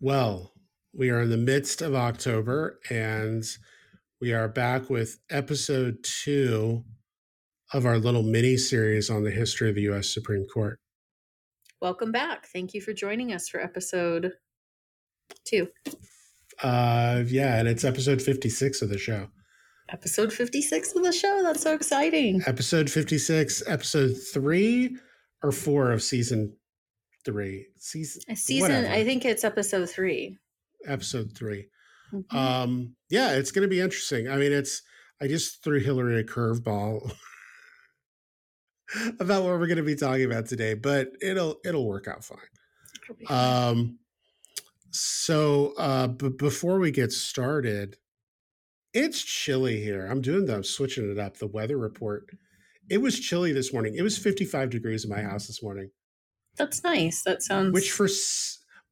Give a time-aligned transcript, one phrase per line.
[0.00, 0.52] Well,
[0.92, 3.44] we are in the midst of October and
[4.20, 6.84] we are back with episode two
[7.72, 10.12] of our little mini series on the history of the U.S.
[10.12, 10.78] Supreme Court.
[11.80, 12.46] Welcome back.
[12.46, 14.32] Thank you for joining us for episode
[15.46, 15.68] two.
[16.62, 19.28] Uh, yeah, and it's episode 56 of the show.
[19.90, 21.42] Episode 56 of the show.
[21.42, 22.42] That's so exciting.
[22.46, 24.96] Episode 56, episode three
[25.42, 26.56] or four of season
[27.24, 27.66] three.
[27.78, 28.88] Season, A season, whatever.
[28.94, 30.38] I think it's episode three.
[30.86, 31.68] episode 3
[32.12, 32.34] Mhm.
[32.34, 34.28] Um, yeah, it's going to be interesting.
[34.28, 34.82] I mean, it's
[35.20, 37.12] I just threw Hillary a curveball
[39.20, 42.38] about what we're going to be talking about today, but it'll it'll work out fine.
[43.04, 43.68] It'll be fun.
[43.78, 43.98] Um,
[44.90, 47.96] so uh, but before we get started,
[48.92, 50.06] it's chilly here.
[50.06, 51.38] I'm doing the I'm switching it up.
[51.38, 52.28] The weather report.
[52.90, 53.94] It was chilly this morning.
[53.96, 55.90] It was 55 degrees in my house this morning,
[56.56, 57.22] That's nice.
[57.22, 57.72] That sounds.
[57.72, 58.08] which for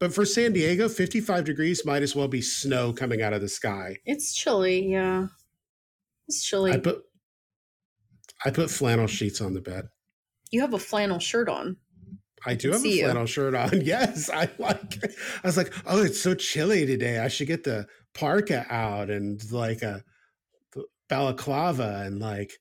[0.01, 3.49] but for San Diego, 55 degrees might as well be snow coming out of the
[3.49, 3.99] sky.
[4.05, 4.91] It's chilly.
[4.91, 5.29] Yeah.
[6.27, 6.73] It's chilly.
[6.73, 7.03] I put
[8.45, 9.87] I put flannel sheets on the bed.
[10.51, 11.77] you have a flannel shirt on.
[12.45, 13.05] I do have a see you.
[13.05, 13.81] flannel shirt on.
[13.85, 15.05] Yes, I like.
[15.45, 17.21] I was like, oh, it's so chilly today.
[17.21, 20.03] I should get the parka out and like a
[21.09, 22.53] balaclava and like,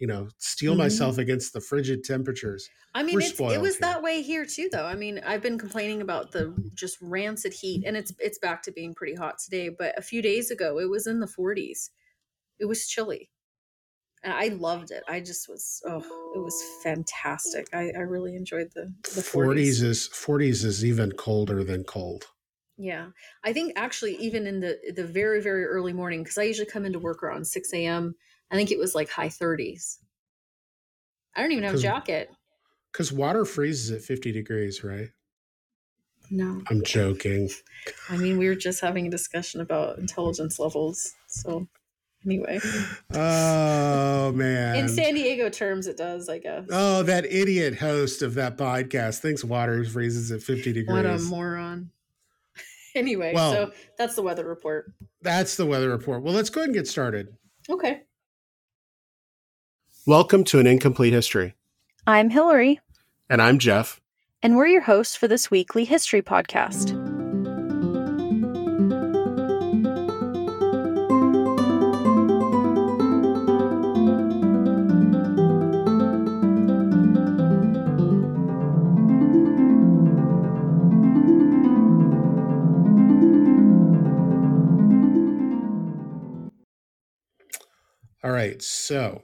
[0.00, 0.76] you know, steel Mhm.
[0.76, 2.70] myself against the frigid temperatures.
[2.96, 3.80] I mean, it was here.
[3.80, 4.86] that way here too, though.
[4.86, 8.72] I mean, I've been complaining about the just rancid heat, and it's it's back to
[8.72, 9.68] being pretty hot today.
[9.68, 11.90] But a few days ago, it was in the 40s.
[12.60, 13.30] It was chilly,
[14.24, 15.04] and I loved it.
[15.08, 16.00] I just was oh,
[16.34, 17.68] it was fantastic.
[17.74, 19.80] I, I really enjoyed the the 40s.
[19.80, 22.26] Forties is forties is even colder than cold.
[22.76, 23.10] Yeah,
[23.44, 26.84] I think actually even in the the very very early morning because I usually come
[26.84, 28.16] into work around 6 a.m.
[28.54, 29.98] I think it was like high 30s.
[31.34, 32.30] I don't even have a jacket.
[32.92, 35.08] Because water freezes at fifty degrees, right?
[36.30, 36.62] No.
[36.70, 37.50] I'm joking.
[38.08, 41.12] I mean, we were just having a discussion about intelligence levels.
[41.26, 41.66] So,
[42.24, 42.60] anyway,
[43.12, 44.76] Oh man.
[44.76, 46.66] in San Diego terms, it does, I guess.
[46.70, 50.94] Oh, that idiot host of that podcast thinks water freezes at 50 degrees.
[50.96, 51.90] what a moron.
[52.94, 54.92] anyway, Well- so that's the weather report.
[55.20, 56.22] That's the weather report.
[56.22, 57.34] Well, let's go ahead and get started.
[57.68, 58.02] Okay.
[60.06, 61.54] Welcome to an incomplete history.
[62.06, 62.80] I'm Hillary,
[63.30, 64.00] And I'm Jeff.
[64.42, 66.92] and we're your hosts for this weekly history podcast.
[88.22, 88.60] All right.
[88.62, 89.22] So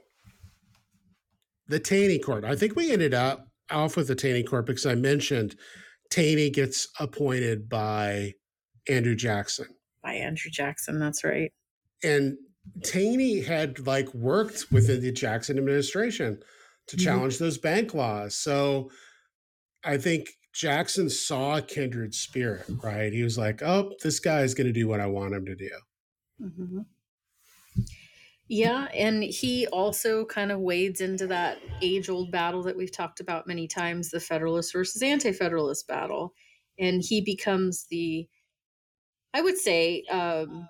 [1.71, 2.43] the Taney Court.
[2.43, 5.55] I think we ended up off with the Taney Court because I mentioned
[6.09, 8.33] Taney gets appointed by
[8.89, 9.67] Andrew Jackson.
[10.03, 10.99] By Andrew Jackson.
[10.99, 11.51] That's right.
[12.03, 12.37] And
[12.83, 16.43] Taney had like worked within the Jackson administration
[16.87, 17.03] to Mhm.
[17.03, 18.35] challenge those bank laws.
[18.35, 18.91] So
[19.83, 23.13] I think Jackson saw a kindred spirit, right?
[23.13, 25.55] He was like, oh, this guy is going to do what I want him to
[25.55, 25.71] do.
[26.41, 26.85] Mhm.
[28.53, 33.21] Yeah, and he also kind of wades into that age old battle that we've talked
[33.21, 36.33] about many times the Federalist versus Anti Federalist battle.
[36.77, 38.27] And he becomes the,
[39.33, 40.67] I would say, um,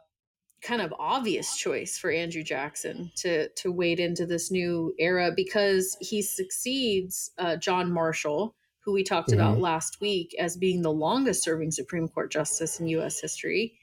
[0.61, 5.97] kind of obvious choice for Andrew Jackson to to wade into this new era because
[5.99, 8.55] he succeeds uh, John Marshall,
[8.85, 12.85] who we talked about last week as being the longest serving Supreme Court justice in
[12.89, 13.19] U.S.
[13.19, 13.73] history.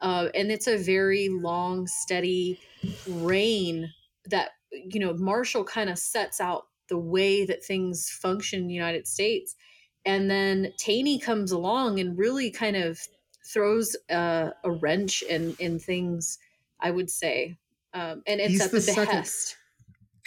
[0.00, 2.60] Uh, and it's a very long, steady
[3.08, 3.92] reign
[4.26, 8.74] that you know Marshall kind of sets out the way that things function in the
[8.74, 9.56] United States,
[10.04, 13.00] and then Taney comes along and really kind of
[13.46, 16.38] throws uh, a wrench in in things.
[16.78, 17.56] I would say,
[17.94, 19.56] um, and it's He's at the the, second- behest.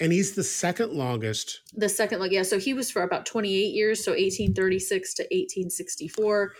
[0.01, 1.61] And he's the second longest.
[1.73, 4.79] The second, like yeah, so he was for about twenty eight years, so eighteen thirty
[4.79, 6.53] six to eighteen sixty four.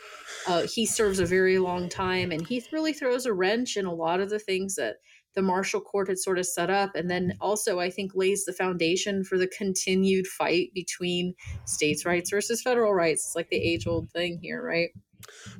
[0.48, 3.94] Uh, he serves a very long time, and he really throws a wrench in a
[3.94, 4.98] lot of the things that
[5.36, 8.54] the Marshall Court had sort of set up, and then also I think lays the
[8.54, 11.34] foundation for the continued fight between
[11.66, 13.28] states' rights versus federal rights.
[13.28, 14.90] It's like the age old thing here, right?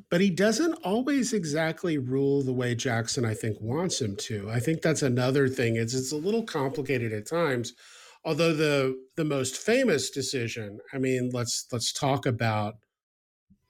[0.10, 4.50] But he doesn't always exactly rule the way Jackson, I think, wants him to.
[4.50, 5.76] I think that's another thing.
[5.76, 7.74] It's it's a little complicated at times.
[8.26, 12.76] Although the the most famous decision, I mean, let's let's talk about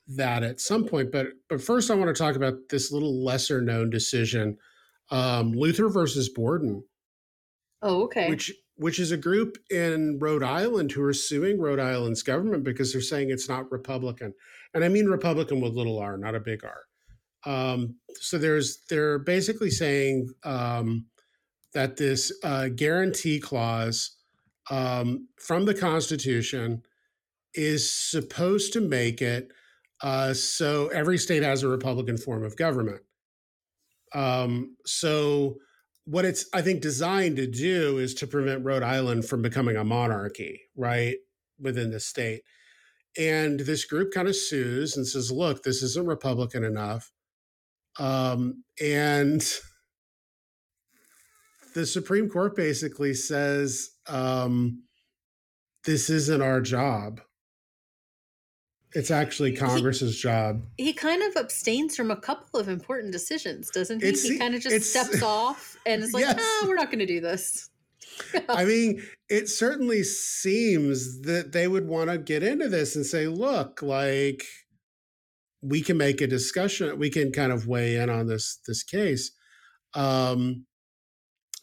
[0.07, 1.11] that at some point.
[1.11, 4.57] But but first, I want to talk about this little lesser known decision,
[5.11, 6.83] um, Luther versus Borden,
[7.81, 8.29] Oh, okay.
[8.29, 12.93] which which is a group in Rhode Island who are suing Rhode Island's government because
[12.93, 14.33] they're saying it's not Republican,
[14.73, 16.85] and I mean Republican with little r, not a big R.
[17.45, 21.07] Um, so there's they're basically saying um,
[21.73, 24.15] that this uh, guarantee clause
[24.69, 26.81] um, from the Constitution
[27.53, 29.51] is supposed to make it
[30.01, 33.01] uh, so every state has a Republican form of government.
[34.15, 35.55] Um, so
[36.09, 39.83] what it's I think designed to do is to prevent Rhode Island from becoming a
[39.83, 41.17] monarchy, right,
[41.59, 42.41] within the state.
[43.15, 47.11] And this group kind of sues and says, "Look, this isn't Republican enough."
[47.99, 49.41] Um, and
[51.75, 54.83] the Supreme Court basically says, um,
[55.83, 57.21] "This isn't our job."
[58.93, 60.63] It's actually Congress's he, job.
[60.77, 64.09] He kind of abstains from a couple of important decisions, doesn't he?
[64.09, 66.39] It's, he kind of just steps off and is like, yes.
[66.39, 67.69] "Ah, we're not going to do this."
[68.49, 73.27] I mean, it certainly seems that they would want to get into this and say,
[73.27, 74.43] "Look, like
[75.61, 76.97] we can make a discussion.
[76.97, 79.31] We can kind of weigh in on this this case."
[79.93, 80.65] Um,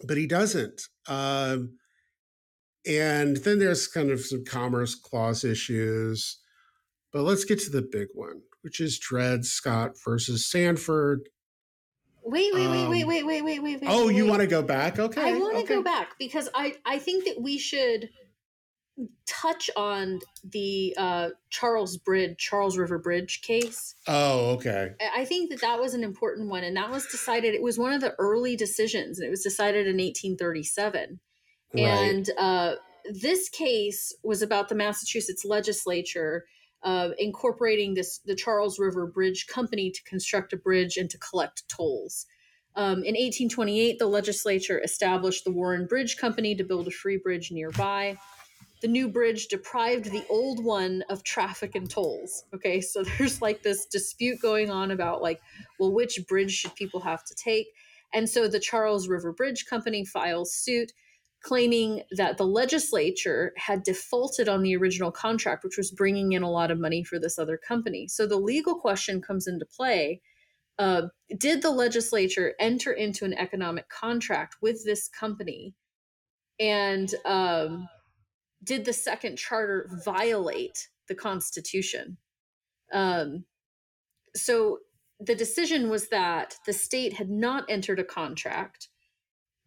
[0.06, 0.82] but he doesn't.
[1.08, 1.78] Um,
[2.86, 6.38] and then there's kind of some commerce clause issues
[7.16, 11.30] but let's get to the big one, which is Dred Scott versus Sandford.
[12.22, 13.78] Wait, wait, wait, um, wait, wait, wait, wait, wait.
[13.86, 14.16] Oh, wait.
[14.16, 14.98] you want to go back?
[14.98, 15.22] Okay.
[15.22, 15.76] I want to okay.
[15.76, 18.10] go back because I I think that we should
[19.26, 23.94] touch on the uh, Charles Bridge, Charles River Bridge case.
[24.06, 24.90] Oh, okay.
[25.16, 27.54] I think that that was an important one, and that was decided.
[27.54, 31.18] It was one of the early decisions, and it was decided in 1837.
[31.72, 31.80] Right.
[31.82, 32.74] And uh,
[33.10, 36.44] this case was about the Massachusetts legislature
[36.86, 41.68] uh, incorporating this the Charles River Bridge Company to construct a bridge and to collect
[41.68, 42.26] tolls.
[42.76, 47.50] Um, in 1828, the legislature established the Warren Bridge Company to build a free bridge
[47.50, 48.16] nearby.
[48.82, 52.44] The new bridge deprived the old one of traffic and tolls.
[52.54, 55.40] Okay, so there's like this dispute going on about like,
[55.80, 57.66] well, which bridge should people have to take?
[58.14, 60.92] And so the Charles River Bridge Company files suit
[61.42, 66.50] claiming that the legislature had defaulted on the original contract, which was bringing in a
[66.50, 68.08] lot of money for this other company.
[68.08, 70.20] So the legal question comes into play.
[70.78, 71.02] Uh,
[71.38, 75.74] did the legislature enter into an economic contract with this company?
[76.58, 77.88] And um,
[78.64, 82.18] did the second charter violate the Constitution?
[82.92, 83.44] Um,
[84.34, 84.78] so
[85.20, 88.88] the decision was that the state had not entered a contract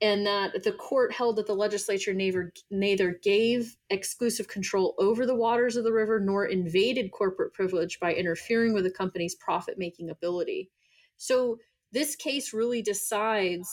[0.01, 5.35] and that the court held that the legislature neither, neither gave exclusive control over the
[5.35, 10.09] waters of the river nor invaded corporate privilege by interfering with the company's profit making
[10.09, 10.69] ability.
[11.17, 11.57] So,
[11.91, 13.67] this case really decides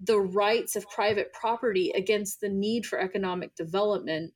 [0.00, 4.32] the rights of private property against the need for economic development.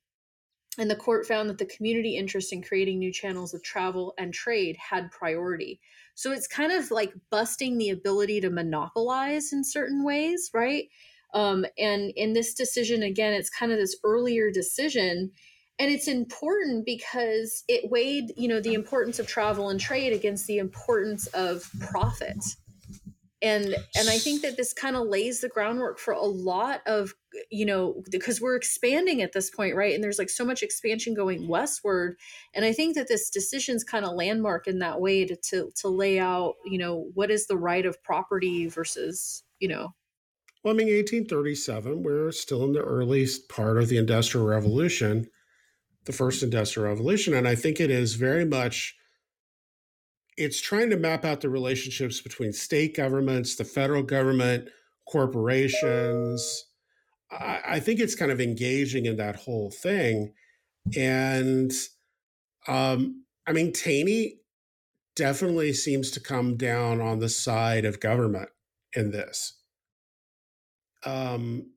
[0.77, 4.35] And the court found that the community interest in creating new channels of travel and
[4.35, 5.81] trade had priority.
[6.15, 10.89] So it's kind of like busting the ability to monopolize in certain ways, right?
[11.35, 15.31] Um, and in this decision, again, it's kind of this earlier decision.
[15.79, 20.47] And it's important because it weighed, you know, the importance of travel and trade against
[20.47, 22.39] the importance of profit.
[23.41, 27.13] And and I think that this kind of lays the groundwork for a lot of,
[27.51, 29.95] you know, because we're expanding at this point, right?
[29.95, 32.17] And there's like so much expansion going westward.
[32.55, 35.89] And I think that this decision's kind of landmark in that way to, to to
[35.89, 39.93] lay out, you know, what is the right of property versus, you know,
[40.63, 45.27] well, I mean, 1837, we're still in the early part of the Industrial Revolution,
[46.05, 47.35] the first Industrial Revolution.
[47.35, 48.95] And I think it is very much,
[50.37, 54.69] it's trying to map out the relationships between state governments, the federal government,
[55.09, 56.67] corporations.
[57.33, 60.33] I, I think it's kind of engaging in that whole thing.
[60.97, 61.73] And
[62.69, 64.39] um, I mean, Taney
[65.17, 68.51] definitely seems to come down on the side of government
[68.95, 69.59] in this
[71.05, 71.71] um,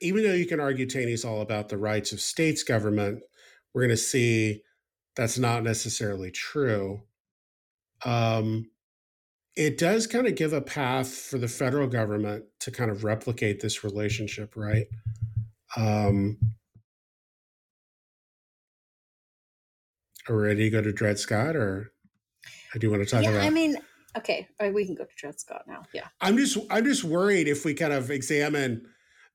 [0.00, 3.22] even though you can argue Taney's all about the rights of states government,
[3.72, 4.62] we're going to see
[5.16, 7.02] that's not necessarily true.
[8.04, 8.70] Um,
[9.54, 13.60] it does kind of give a path for the federal government to kind of replicate
[13.60, 14.86] this relationship, right?
[15.76, 16.38] Um,
[20.28, 21.92] are we ready to go to Dred Scott, or
[22.78, 23.44] do you want to talk yeah, about?
[23.44, 23.76] I mean,
[24.16, 25.82] Okay, we can go to Dred Scott now.
[25.94, 26.08] Yeah.
[26.20, 28.86] I'm just I'm just worried if we kind of examine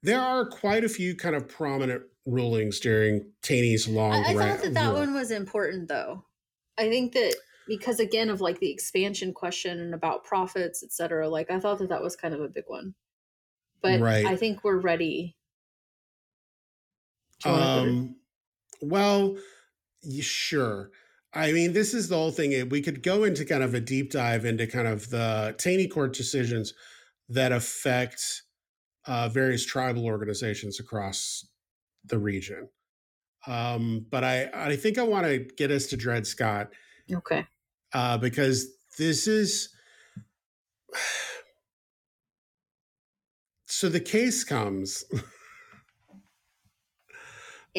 [0.04, 4.14] there are quite a few kind of prominent rulings during Taney's long.
[4.14, 5.00] I, I thought that that rule.
[5.00, 6.26] one was important, though.
[6.78, 7.36] I think that
[7.68, 11.28] because again of like the expansion question and about profits, et cetera.
[11.28, 12.94] Like I thought that that was kind of a big one,
[13.82, 14.26] but right.
[14.26, 15.36] I think we're ready.
[17.46, 18.16] Um.
[18.82, 19.38] Well,
[20.22, 20.92] sure.
[21.38, 22.68] I mean, this is the whole thing.
[22.70, 26.14] We could go into kind of a deep dive into kind of the Taney Court
[26.14, 26.74] decisions
[27.30, 28.42] that affect
[29.06, 31.46] uh, various tribal organizations across
[32.06, 32.70] the region.
[33.46, 36.70] Um, but I, I think I want to get us to Dred Scott.
[37.12, 37.46] Okay.
[37.94, 38.68] Uh, because
[38.98, 39.70] this is
[43.66, 45.06] so the case comes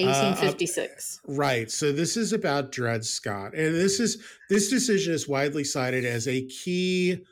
[0.06, 5.28] 1856 uh, right so this is about dred scott and this is this decision is
[5.28, 7.24] widely cited as a key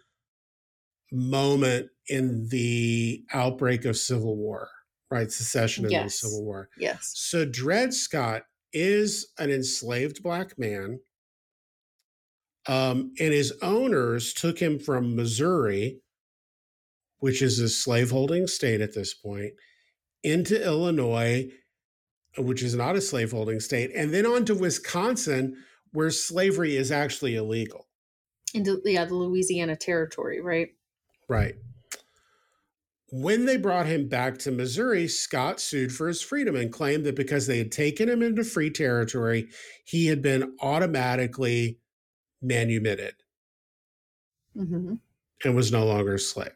[1.13, 4.69] moment in the outbreak of civil war
[5.11, 6.05] right secession and yes.
[6.05, 8.43] the civil war yes so dred scott
[8.73, 10.99] is an enslaved black man
[12.69, 16.01] um, and his owners took him from missouri
[17.19, 19.53] which is a slaveholding state at this point,
[20.23, 21.51] into Illinois,
[22.39, 25.57] which is not a slaveholding state, and then on to Wisconsin,
[25.93, 27.87] where slavery is actually illegal.
[28.55, 30.69] Into yeah, the Louisiana Territory, right?
[31.29, 31.55] Right.
[33.11, 37.15] When they brought him back to Missouri, Scott sued for his freedom and claimed that
[37.15, 39.49] because they had taken him into free territory,
[39.85, 41.79] he had been automatically
[42.43, 43.15] manumitted
[44.57, 44.95] mm-hmm.
[45.45, 46.51] and was no longer a slave.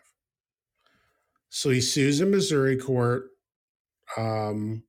[1.51, 3.31] So he sues in Missouri court.
[4.17, 4.85] Um,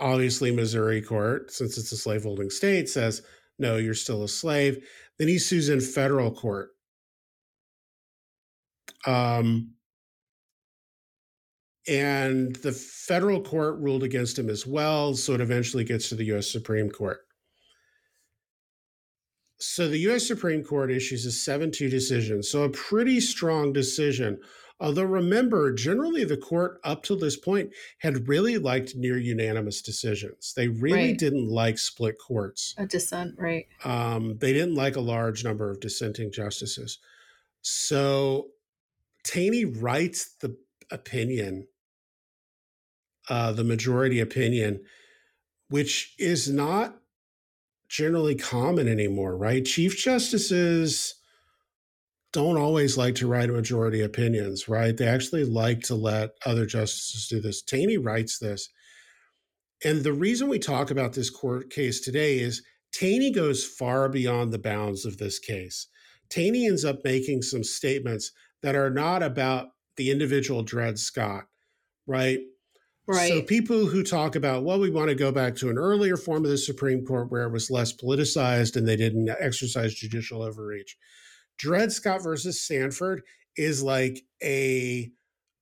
[0.00, 3.22] obviously, Missouri court, since it's a slaveholding state, says,
[3.58, 4.86] no, you're still a slave.
[5.18, 6.70] Then he sues in federal court.
[9.06, 9.74] Um,
[11.88, 15.14] and the federal court ruled against him as well.
[15.14, 17.20] So it eventually gets to the US Supreme Court.
[19.58, 22.42] So the US Supreme Court issues a 7 2 decision.
[22.42, 24.38] So a pretty strong decision
[24.80, 30.52] Although remember, generally the court up to this point had really liked near unanimous decisions.
[30.54, 31.18] They really right.
[31.18, 32.74] didn't like split courts.
[32.78, 33.66] A dissent, right.
[33.84, 36.98] Um, they didn't like a large number of dissenting justices.
[37.62, 38.48] So
[39.24, 40.56] Taney writes the
[40.92, 41.66] opinion,
[43.28, 44.84] uh, the majority opinion,
[45.68, 46.98] which is not
[47.88, 49.64] generally common anymore, right?
[49.64, 51.17] Chief justices
[52.32, 54.96] don't always like to write majority opinions, right?
[54.96, 57.62] They actually like to let other justices do this.
[57.62, 58.68] Taney writes this.
[59.84, 64.52] And the reason we talk about this court case today is Taney goes far beyond
[64.52, 65.86] the bounds of this case.
[66.28, 68.32] Taney ends up making some statements
[68.62, 71.44] that are not about the individual Dred Scott,
[72.06, 72.40] right?
[73.06, 73.28] Right.
[73.28, 76.44] So people who talk about, well, we want to go back to an earlier form
[76.44, 80.98] of the Supreme Court where it was less politicized and they didn't exercise judicial overreach.
[81.58, 83.22] Dred Scott versus Sandford
[83.56, 85.10] is like a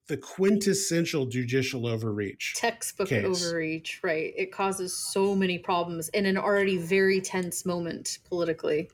[0.08, 2.54] the quintessential judicial overreach.
[2.54, 3.24] Textbook case.
[3.24, 4.32] overreach, right.
[4.36, 8.88] It causes so many problems in an already very tense moment politically.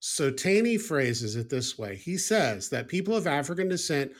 [0.00, 1.96] So Taney phrases it this way.
[1.96, 4.12] He says that people of African descent,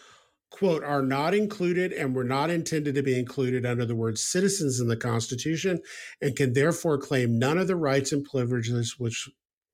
[0.51, 4.81] quote, are not included and were not intended to be included under the word citizens
[4.81, 5.81] in the Constitution
[6.21, 9.29] and can therefore claim none of the rights and privileges which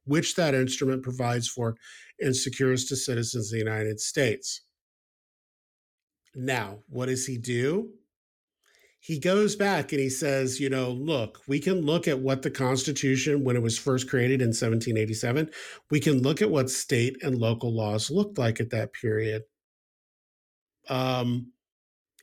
[0.06, 1.76] which that instrument provides for
[2.18, 4.62] and secures to citizens of the United States.
[6.34, 7.90] Now, what does he do?
[9.00, 12.50] He goes back and he says, you know, look, we can look at what the
[12.50, 15.50] Constitution, when it was first created in 1787,
[15.90, 19.42] we can look at what state and local laws looked like at that period.
[20.88, 21.52] Um,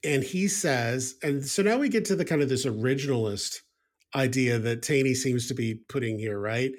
[0.04, 3.62] and he says, and so now we get to the kind of this originalist
[4.14, 6.72] idea that Taney seems to be putting here, right?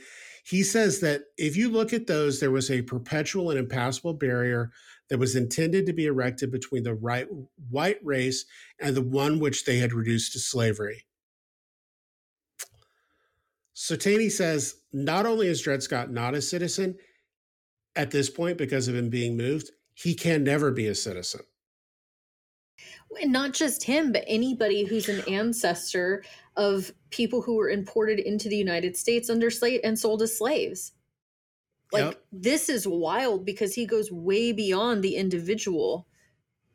[0.45, 4.71] He says that if you look at those, there was a perpetual and impassable barrier
[5.09, 7.27] that was intended to be erected between the right,
[7.71, 8.45] white race
[8.79, 11.07] and the one which they had reduced to slavery.
[13.73, 16.97] So Taney says not only is Dred Scott not a citizen
[17.97, 21.41] at this point because of him being moved, he can never be a citizen.
[23.21, 26.25] And not just him, but anybody who's an ancestor
[26.57, 30.93] of people who were imported into the United States under slave and sold as slaves.
[31.93, 32.25] Like yep.
[32.33, 36.07] this is wild because he goes way beyond the individual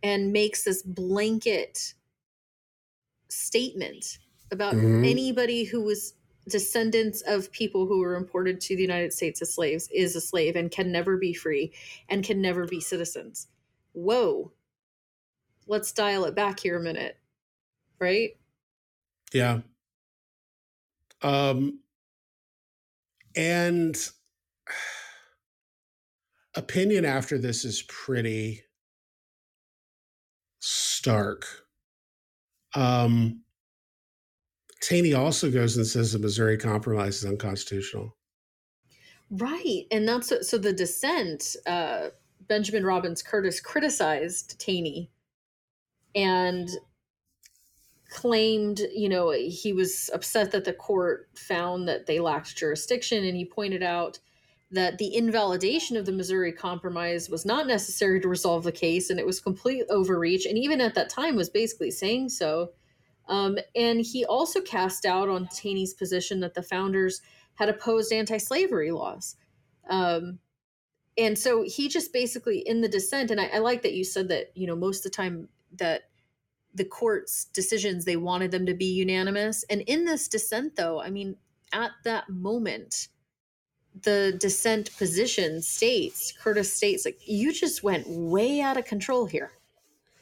[0.02, 1.94] and makes this blanket
[3.30, 4.20] statement
[4.52, 5.04] about mm-hmm.
[5.04, 6.14] anybody who was
[6.48, 10.56] descendants of people who were imported to the United States as slaves is a slave
[10.56, 11.72] and can never be free
[12.08, 13.48] and can never be citizens.
[13.94, 14.52] Whoa.
[15.68, 17.18] Let's dial it back here a minute.
[18.00, 18.38] Right?
[19.34, 19.60] Yeah.
[21.22, 21.80] Um,
[23.36, 23.96] and
[26.56, 28.64] opinion after this is pretty
[30.60, 31.46] stark.
[32.76, 33.44] Um,
[34.82, 38.16] Taney also goes and says the Missouri Compromise is unconstitutional.
[39.30, 39.86] Right.
[39.92, 42.10] And that's what, so the dissent, uh,
[42.48, 45.12] Benjamin Robbins Curtis criticized Taney
[46.16, 46.70] and
[48.10, 53.24] claimed, you know, he was upset that the court found that they lacked jurisdiction.
[53.24, 54.20] And he pointed out
[54.72, 59.20] that the invalidation of the Missouri Compromise was not necessary to resolve the case and
[59.20, 60.46] it was complete overreach.
[60.46, 62.72] And even at that time was basically saying so.
[63.28, 67.22] Um, and he also cast doubt on Taney's position that the founders
[67.56, 69.36] had opposed anti-slavery laws.
[69.88, 70.40] Um,
[71.18, 74.30] and so he just basically in the dissent, and I, I like that you said
[74.30, 76.09] that you know most of the time that
[76.80, 79.64] the court's decisions they wanted them to be unanimous.
[79.70, 81.36] And in this dissent, though, I mean,
[81.74, 83.10] at that moment,
[84.02, 89.52] the dissent position states, Curtis states, like you just went way out of control here.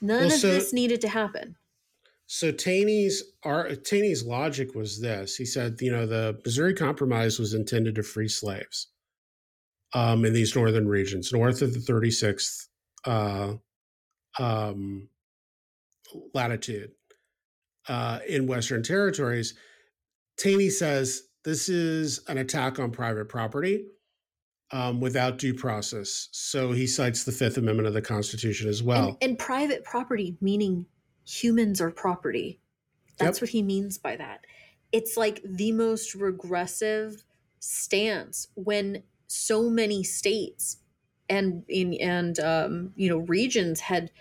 [0.02, 1.56] None well, of so, this needed to happen.
[2.26, 5.36] So Taney's our Taney's logic was this.
[5.36, 8.88] He said, you know, the Missouri Compromise was intended to free slaves
[9.94, 12.68] um, in these northern regions, north of the 36th
[13.06, 13.54] uh,
[14.40, 15.08] um,
[16.34, 16.92] latitude
[17.88, 19.54] uh, in Western territories.
[20.38, 23.86] Taney says this is an attack on private property
[24.72, 26.30] um, without due process.
[26.32, 29.08] So he cites the Fifth Amendment of the Constitution as well.
[29.08, 30.86] And, and private property meaning
[31.26, 32.60] humans are property.
[33.18, 33.44] That's yep.
[33.44, 34.46] what he means by that.
[34.92, 37.24] It's like the most regressive
[37.60, 40.78] stance when so many states
[41.30, 44.12] and in and um, you know regions had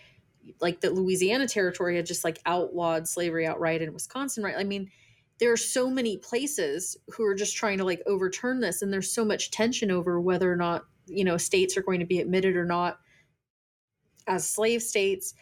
[0.61, 4.57] like the Louisiana territory had just like outlawed slavery outright in Wisconsin, right?
[4.57, 4.91] I mean,
[5.39, 9.13] there are so many places who are just trying to like overturn this, and there's
[9.13, 12.57] so much tension over whether or not you know states are going to be admitted
[12.57, 12.99] or not
[14.27, 15.35] as slave states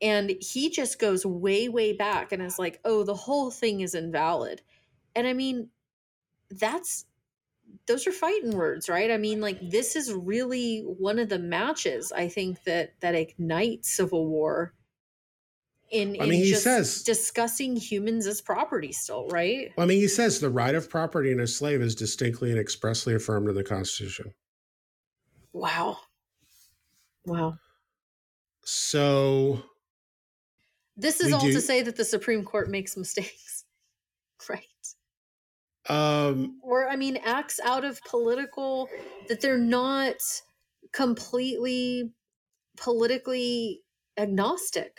[0.00, 3.94] and he just goes way, way back and is like, oh, the whole thing is
[3.94, 4.62] invalid.
[5.16, 5.70] And I mean,
[6.50, 7.04] that's
[7.86, 9.10] those are fighting words, right?
[9.10, 13.96] I mean, like this is really one of the matches I think that that ignites
[13.96, 14.74] civil war.
[15.90, 19.72] In, in I mean, he says discussing humans as property still, right?
[19.78, 23.14] I mean, he says the right of property in a slave is distinctly and expressly
[23.14, 24.34] affirmed in the Constitution.
[25.54, 25.96] Wow.
[27.24, 27.56] Wow.
[28.64, 29.62] So
[30.96, 31.52] this is all do.
[31.52, 33.64] to say that the Supreme Court makes mistakes,
[34.48, 34.66] right?
[35.88, 38.88] Um, or I mean, acts out of political
[39.28, 40.16] that they're not
[40.92, 42.12] completely
[42.76, 43.82] politically
[44.18, 44.98] agnostic.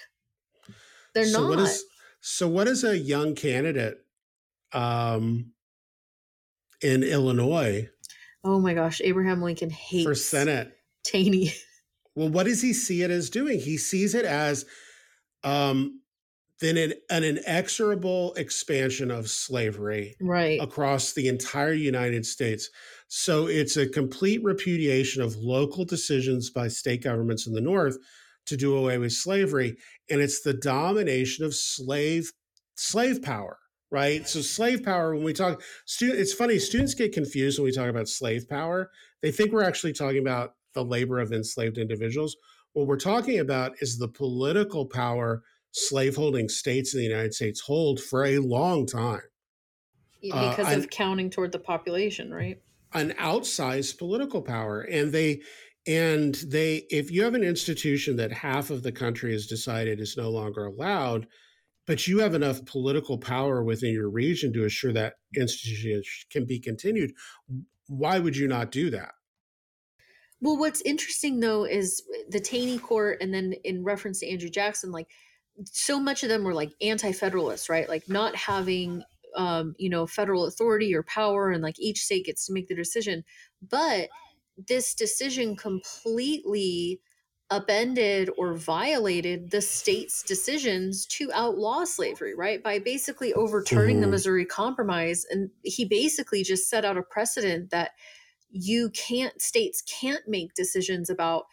[1.14, 1.50] They're so not.
[1.50, 1.86] What is,
[2.22, 4.00] so, what is a young candidate
[4.74, 5.52] um,
[6.82, 7.90] in Illinois?
[8.44, 10.72] Oh my gosh, Abraham Lincoln hates for Senate.
[11.04, 11.54] Taney.
[12.16, 13.60] Well, what does he see it as doing?
[13.60, 14.66] He sees it as
[15.46, 16.02] um,
[16.62, 20.60] then an, an inexorable expansion of slavery right.
[20.62, 22.70] across the entire United States.
[23.08, 27.98] So it's a complete repudiation of local decisions by state governments in the North
[28.46, 29.78] to do away with slavery,
[30.10, 32.32] and it's the domination of slave
[32.76, 33.58] slave power.
[33.92, 34.28] Right.
[34.28, 37.90] So slave power, when we talk, student, it's funny, students get confused when we talk
[37.90, 38.92] about slave power.
[39.24, 42.38] They think we're actually talking about the labor of enslaved individuals.
[42.74, 48.00] What we're talking about is the political power slaveholding states in the United States hold
[48.00, 49.22] for a long time.
[50.22, 52.62] Because uh, of counting toward the population, right?
[52.94, 54.82] An outsized political power.
[54.82, 55.42] And they
[55.88, 60.18] and they if you have an institution that half of the country has decided is
[60.18, 61.28] no longer allowed,
[61.88, 66.60] but you have enough political power within your region to assure that institution can be
[66.60, 67.14] continued,
[67.88, 69.12] why would you not do that?
[70.42, 74.92] Well, what's interesting though is the Taney court, and then in reference to Andrew Jackson,
[74.92, 75.08] like
[75.66, 77.90] so much of them were like anti-federalists, right?
[77.90, 79.04] Like not having
[79.36, 82.76] um, you know, federal authority or power, and like each state gets to make the
[82.76, 83.24] decision.
[83.68, 84.10] But
[84.68, 87.00] this decision completely
[87.52, 92.62] upended or violated the state's decisions to outlaw slavery, right?
[92.62, 94.02] By basically overturning mm-hmm.
[94.02, 95.26] the Missouri Compromise.
[95.30, 97.92] And he basically just set out a precedent that
[98.52, 101.46] you can't states can't make decisions about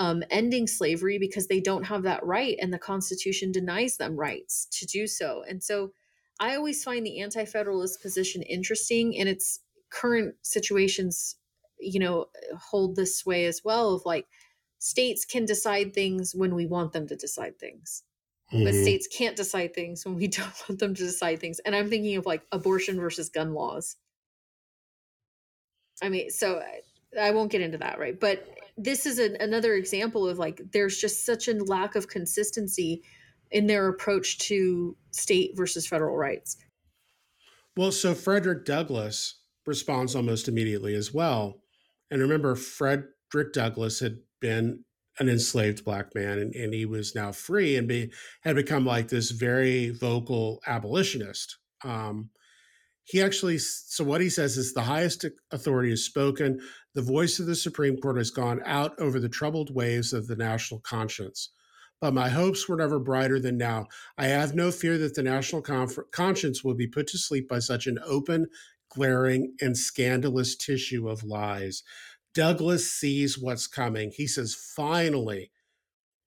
[0.00, 4.66] um, ending slavery because they don't have that right and the constitution denies them rights
[4.72, 5.92] to do so and so
[6.40, 9.60] i always find the anti-federalist position interesting and its
[9.90, 11.36] current situations
[11.78, 12.26] you know
[12.58, 14.26] hold this way as well of like
[14.78, 18.02] states can decide things when we want them to decide things
[18.50, 18.64] mm-hmm.
[18.64, 21.90] but states can't decide things when we don't want them to decide things and i'm
[21.90, 23.96] thinking of like abortion versus gun laws
[26.02, 26.62] I mean, so
[27.20, 28.18] I won't get into that, right?
[28.18, 28.46] But
[28.82, 33.02] this is an, another example of like there's just such a lack of consistency
[33.50, 36.56] in their approach to state versus federal rights.
[37.76, 41.60] Well, so Frederick Douglass responds almost immediately as well.
[42.10, 44.84] And remember, Frederick Douglass had been
[45.18, 48.10] an enslaved black man and, and he was now free and be,
[48.42, 51.58] had become like this very vocal abolitionist.
[51.84, 52.30] Um,
[53.10, 56.60] he actually, so what he says is the highest authority has spoken.
[56.94, 60.36] The voice of the Supreme Court has gone out over the troubled waves of the
[60.36, 61.50] national conscience.
[62.00, 63.88] But my hopes were never brighter than now.
[64.16, 65.62] I have no fear that the national
[66.12, 68.46] conscience will be put to sleep by such an open,
[68.88, 71.82] glaring, and scandalous tissue of lies.
[72.32, 74.12] Douglass sees what's coming.
[74.14, 75.50] He says, finally,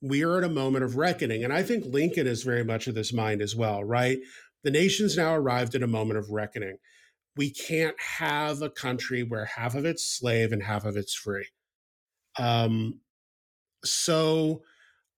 [0.02, 1.46] we are at a moment of reckoning.
[1.46, 4.20] And I think Lincoln is very much of this mind as well, right?
[4.64, 6.78] The nation's now arrived at a moment of reckoning.
[7.36, 11.48] We can't have a country where half of it's slave and half of it's free.
[12.38, 13.00] Um,
[13.84, 14.62] so,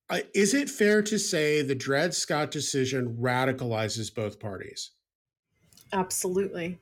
[0.10, 4.92] uh, is it fair to say the Dred Scott decision radicalizes both parties?
[5.92, 6.80] Absolutely.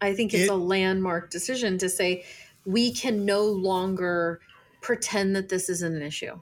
[0.00, 2.24] I think it's it, a landmark decision to say
[2.66, 4.40] we can no longer
[4.80, 6.40] pretend that this isn't an issue.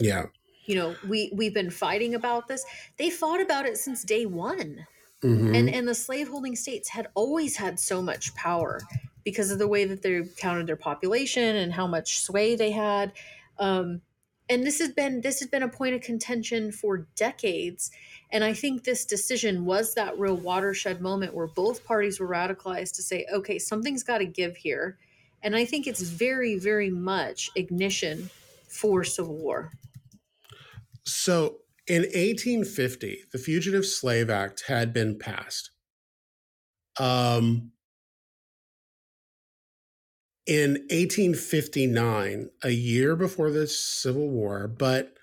[0.00, 0.26] Yeah.
[0.66, 2.64] You know, we we've been fighting about this.
[2.96, 4.86] They fought about it since day one.
[5.22, 5.54] Mm-hmm.
[5.54, 8.80] And and the slaveholding states had always had so much power
[9.24, 13.12] because of the way that they counted their population and how much sway they had.
[13.58, 14.02] Um,
[14.50, 17.90] and this has been this has been a point of contention for decades
[18.30, 22.94] and i think this decision was that real watershed moment where both parties were radicalized
[22.94, 24.98] to say okay something's got to give here
[25.42, 28.28] and i think it's very very much ignition
[28.68, 29.72] for civil war
[31.06, 35.70] so in 1850 the fugitive slave act had been passed
[36.98, 37.72] um,
[40.46, 45.14] in 1859, a year before the Civil War, but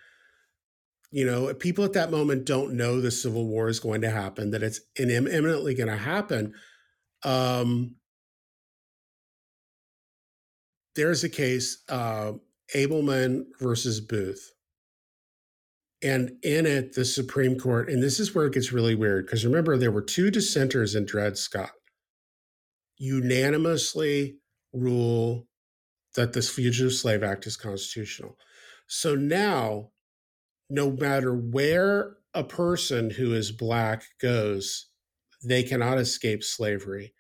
[1.14, 4.52] you know, people at that moment don't know the Civil War is going to happen,
[4.52, 6.54] that it's imminently going to happen.
[7.24, 7.98] Um,
[10.96, 12.34] there's a case, uh,
[12.74, 14.54] Ableman versus Booth.
[16.04, 19.46] And in it, the Supreme Court, and this is where it gets really weird, because
[19.46, 21.72] remember, there were two dissenters in Dred Scott,
[22.98, 24.38] unanimously
[24.74, 25.48] rule
[26.16, 28.38] that this Fugitive Slave Act is constitutional.
[28.88, 29.92] So now,
[30.70, 34.88] no matter where a person who is black goes,
[35.44, 37.14] they cannot escape slavery.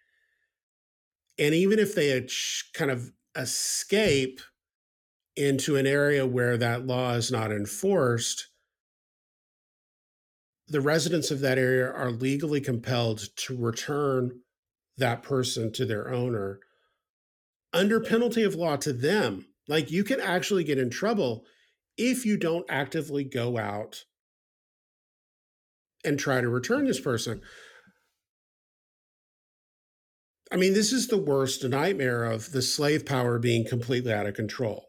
[1.37, 2.27] And even if they
[2.73, 4.41] kind of escape
[5.35, 8.47] into an area where that law is not enforced,
[10.71, 14.39] the residents of that area are legally compelled to return
[14.97, 16.59] that person to their owner
[17.73, 19.45] under penalty of law to them.
[19.67, 21.43] Like you can actually get in trouble
[21.97, 24.05] if you don't actively go out
[26.05, 27.41] and try to return this person.
[30.53, 34.35] I mean, this is the worst nightmare of the slave power being completely out of
[34.35, 34.85] control.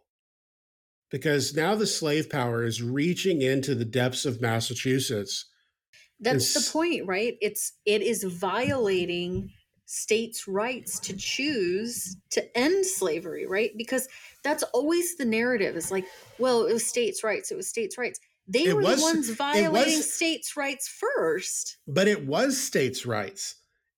[1.11, 5.49] Because now the slave power is reaching into the depths of Massachusetts.
[6.23, 7.37] That's the point, right?
[7.41, 9.51] It's it is violating
[9.87, 13.73] states' rights to choose to end slavery, right?
[13.77, 14.09] Because
[14.43, 15.77] that's always the narrative.
[15.77, 16.07] It's like,
[16.39, 17.51] well, it was states' rights.
[17.51, 18.19] It was states' rights.
[18.49, 21.77] They were was, the ones violating was, states' rights first.
[21.87, 23.57] But it was states' rights.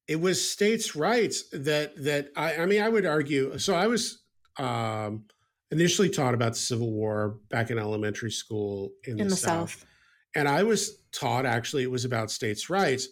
[0.08, 3.58] It was states' rights that that I, I mean, I would argue.
[3.58, 4.22] So I was
[4.58, 5.26] um,
[5.70, 9.70] initially taught about the Civil War back in elementary school in, in the, the South.
[9.70, 9.86] South.
[10.34, 13.08] And I was taught actually it was about states' rights.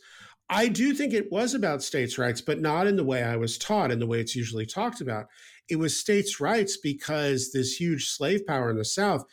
[0.49, 3.57] I do think it was about states' rights, but not in the way I was
[3.57, 5.27] taught, in the way it's usually talked about.
[5.69, 9.25] It was states' rights because this huge slave power in the South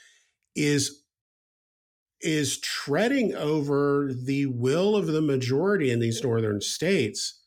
[0.56, 1.04] is
[2.22, 7.42] is treading over the will of the majority in these northern states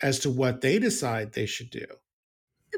[0.00, 1.84] as to what they decide they should do.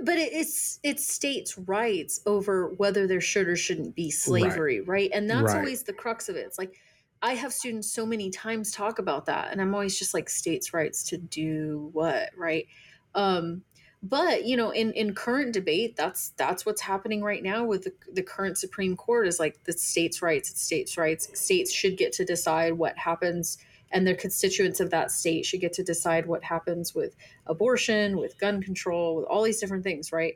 [0.02, 4.88] But it's it's states' rights over whether there should or shouldn't be slavery, right?
[4.88, 5.10] right?
[5.14, 5.58] And that's right.
[5.58, 6.40] always the crux of it.
[6.40, 6.76] It's like
[7.22, 10.74] I have students so many times talk about that, and I'm always just like states'
[10.74, 12.66] rights to do what, right?
[13.14, 13.62] Um,
[14.02, 17.92] but you know, in in current debate, that's that's what's happening right now with the,
[18.12, 20.50] the current Supreme Court is like the states' rights.
[20.50, 21.30] It's states' rights.
[21.38, 23.56] States should get to decide what happens,
[23.94, 27.14] and the constituents of that state should get to decide what happens with
[27.46, 30.34] abortion, with gun control, with all these different things, right?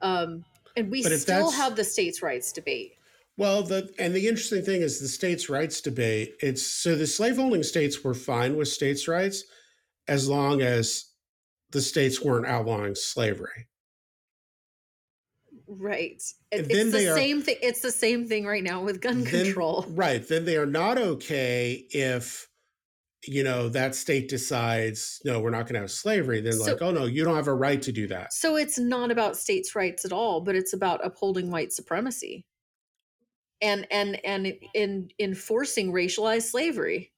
[0.00, 0.44] Um,
[0.76, 2.92] and we still have the states' rights debate.
[3.36, 6.34] Well, the and the interesting thing is the states' rights debate.
[6.40, 9.44] It's so the slaveholding states were fine with states' rights
[10.06, 11.06] as long as
[11.72, 13.66] the states weren't outlawing slavery.
[15.66, 16.22] Right.
[16.50, 17.56] It, it's the same thing.
[17.60, 19.84] It's the same thing right now with gun then, control.
[19.88, 20.26] Right.
[20.26, 22.49] Then they are not okay if
[23.26, 26.82] you know that state decides no we're not going to have slavery then So- like
[26.82, 29.74] oh no you don't have a right to do that So it's not about states'
[29.74, 32.46] rights at all, but it's about upholding white supremacy
[33.60, 37.12] and and and in enforcing racialized slavery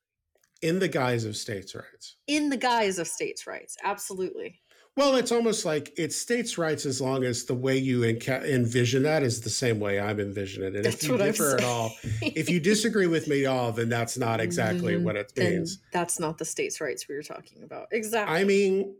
[0.62, 3.76] in the guise of states rights in the guise of states' rights.
[3.84, 4.60] Absolutely.
[4.96, 9.02] Well it's almost like it's states rights as long as the way you enca- envision
[9.02, 11.92] that is the same way i'm envisioning it and That's if you differ at all
[12.20, 15.02] if you disagree with me at all then that's not exactly Mhm.
[15.04, 17.88] what it then means that's not the states' rights we were talking about.
[17.92, 18.34] Exactly.
[18.36, 18.96] I mean,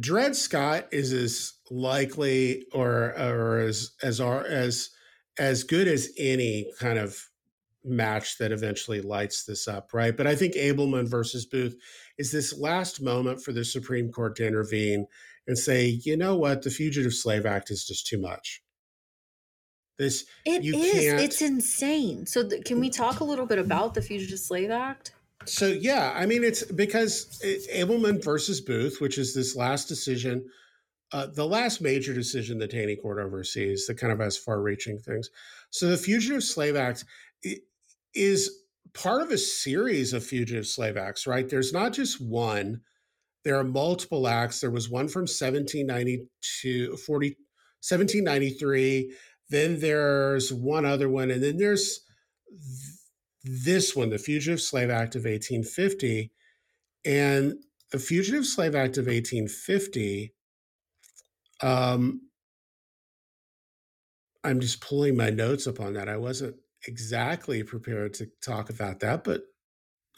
[0.00, 4.88] Dred Scott is as likely or or as as ar- as
[5.38, 7.18] as good as any kind of
[7.84, 10.16] match that eventually lights this up, right?
[10.16, 11.76] But I think Ableman versus Booth
[12.18, 15.06] is this last moment for the Supreme Court to intervene
[15.46, 18.62] and say, you know what, the Fugitive Slave Act is just too much.
[19.98, 21.20] This It is.
[21.20, 22.26] It's insane.
[22.26, 25.12] So, th- can we talk a little bit about the Fugitive Slave Act?
[25.46, 30.46] So yeah, I mean it's because it, Ableman versus Booth, which is this last decision,
[31.12, 35.30] uh, the last major decision the Taney Court oversees that kind of has far-reaching things.
[35.70, 37.04] So the Fugitive Slave Act
[38.14, 38.62] is
[38.94, 41.48] part of a series of fugitive slave acts, right?
[41.48, 42.80] There's not just one.
[43.44, 44.60] There are multiple acts.
[44.60, 49.14] There was one from 1792, 40, 1793.
[49.50, 51.30] Then there's one other one.
[51.30, 52.00] And then there's
[52.48, 52.98] th-
[53.64, 56.30] this one, the Fugitive Slave Act of 1850.
[57.04, 57.54] And
[57.90, 60.32] the Fugitive Slave Act of 1850,
[61.60, 62.20] um,
[64.44, 66.08] I'm just pulling my notes up on that.
[66.08, 69.42] I wasn't exactly prepared to talk about that, but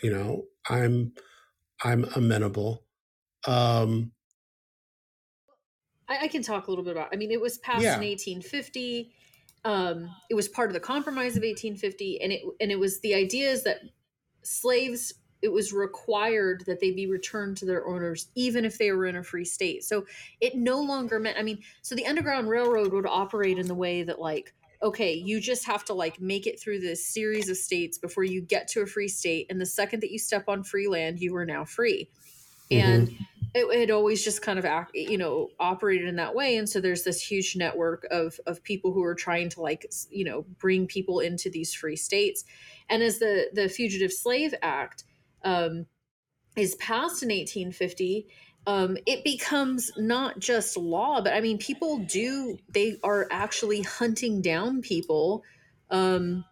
[0.03, 1.15] you know, I'm
[1.85, 2.87] I'm amenable.
[3.47, 4.13] Um,
[6.09, 7.09] I, I can talk a little bit about.
[7.13, 7.97] I mean, it was passed Yeah.
[7.97, 9.15] in 1850.
[9.65, 13.15] Um, it was part of the Compromise of 1850, and it and it was the
[13.15, 13.81] idea is that
[14.43, 15.15] slaves.
[15.43, 19.15] It was required that they be returned to their owners, even if they were in
[19.15, 19.85] a free state.
[19.85, 20.07] So
[20.41, 21.39] it no longer meant.
[21.39, 25.41] I mean, so the Underground Railroad would operate in the way that, like, okay, you
[25.41, 28.83] just have to like make it through this series of states before you get to
[28.83, 31.65] a free state, and the second that you step on free land, you are now
[31.65, 32.09] free.
[32.71, 33.17] And
[33.55, 36.81] it had always just kind of act, you know operated in that way and so
[36.81, 40.87] there's this huge network of of people who are trying to like you know bring
[40.87, 42.45] people into these free states
[42.89, 45.05] and as the the fugitive slave act
[45.45, 45.87] um
[46.57, 48.27] is passed in 1850
[48.67, 54.41] um, it becomes not just law, but I mean, people do, they are actually hunting
[54.41, 55.45] down people
[55.91, 56.45] um,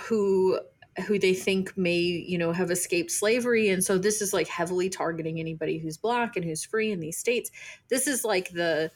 [0.00, 0.60] who
[1.08, 3.68] who they think may you know have escaped slavery.
[3.68, 7.18] And so this is like heavily targeting anybody who's black and who's free in these
[7.18, 7.50] states.
[7.88, 8.90] This is like the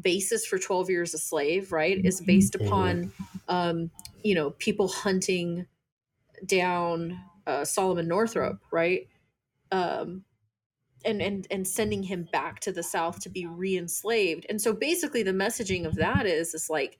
[0.00, 3.12] basis for 12 years a slave right is based upon
[3.46, 3.92] um
[4.24, 5.66] you know people hunting
[6.44, 7.16] down
[7.46, 9.06] uh, Solomon Northup right?
[9.70, 10.24] Um
[11.04, 15.22] and and and sending him back to the south to be re-enslaved and so basically
[15.22, 16.98] the messaging of that is is like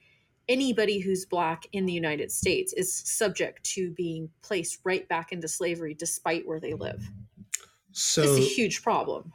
[0.49, 5.49] anybody who's black in the United States is subject to being placed right back into
[5.49, 7.03] slavery despite where they live.
[7.93, 9.33] So it's a huge problem.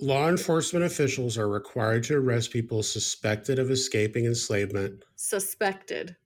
[0.00, 6.16] law enforcement officials are required to arrest people suspected of escaping enslavement Suspected.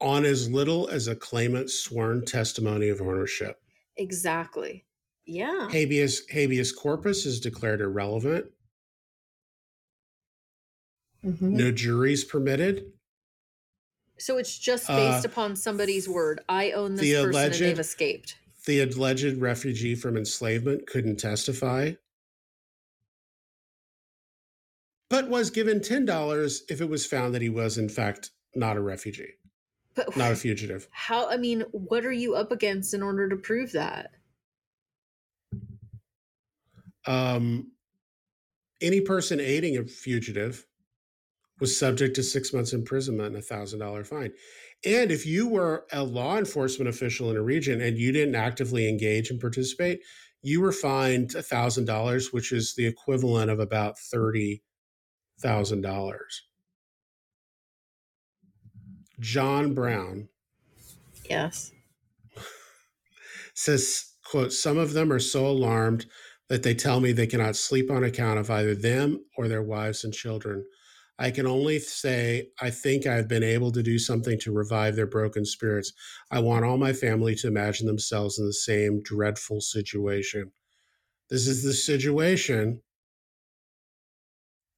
[0.00, 3.60] on as little as a claimant's sworn testimony of ownership.
[3.96, 4.84] Exactly.
[5.26, 5.68] Yeah.
[5.70, 8.46] Habeas habeas corpus is declared irrelevant.
[11.24, 11.40] Mhm.
[11.52, 12.92] No juries permitted.
[14.18, 16.40] So it's just based Uh, upon somebody's word.
[16.48, 18.36] I own this the person alleged- and they've escaped.
[18.66, 21.92] The alleged refugee from enslavement couldn't testify,
[25.08, 28.80] but was given $10 if it was found that he was, in fact, not a
[28.80, 29.34] refugee,
[29.94, 30.86] But not a fugitive.
[30.92, 34.12] how I mean, what are you up against in order to prove that?
[37.06, 37.72] Um,
[38.82, 40.66] any person aiding a fugitive
[41.60, 44.32] was subject to six months imprisonment and a thousand dollar fine.
[44.84, 48.88] And if you were a law enforcement official in a region and you didn't actively
[48.88, 50.00] engage and participate,
[50.42, 54.62] you were fined a thousand dollars, which is the equivalent of about thirty
[55.40, 56.42] thousand dollars.
[59.20, 60.28] John Brown
[61.28, 61.72] Yes.
[63.54, 66.06] says, quote, some of them are so alarmed
[66.52, 70.04] that they tell me they cannot sleep on account of either them or their wives
[70.04, 70.62] and children.
[71.18, 75.06] I can only say I think I've been able to do something to revive their
[75.06, 75.94] broken spirits.
[76.30, 80.52] I want all my family to imagine themselves in the same dreadful situation.
[81.30, 82.82] This is the situation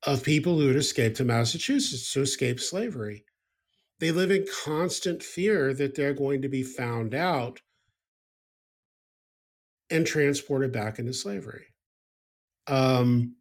[0.06, 3.24] of people who had escaped to Massachusetts to escape slavery.
[3.98, 7.62] They live in constant fear that they're going to be found out
[9.90, 11.66] and transported back into slavery.
[12.66, 13.36] Um,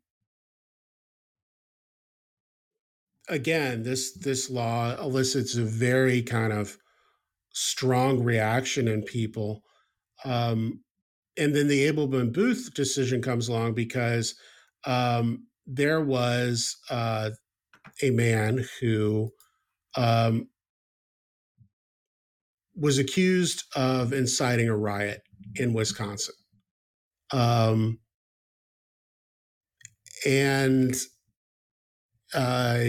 [3.30, 6.78] again, this this law elicits a very kind of
[7.54, 9.64] strong reaction in people.
[10.26, 10.84] Um,
[11.38, 14.36] and then the Ableman Booth decision comes along because
[14.86, 17.32] um, there was uh,
[18.02, 19.32] a man who
[19.96, 20.48] um,
[22.76, 25.22] was accused of inciting a riot
[25.56, 26.36] in Wisconsin.
[27.32, 28.00] Um,
[30.26, 30.96] and
[32.34, 32.84] uh,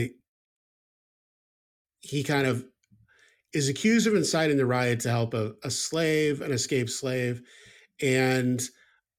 [2.01, 2.65] he kind of
[3.53, 7.41] is accused of inciting the riot to help a, a slave, an escaped slave,
[8.03, 8.63] and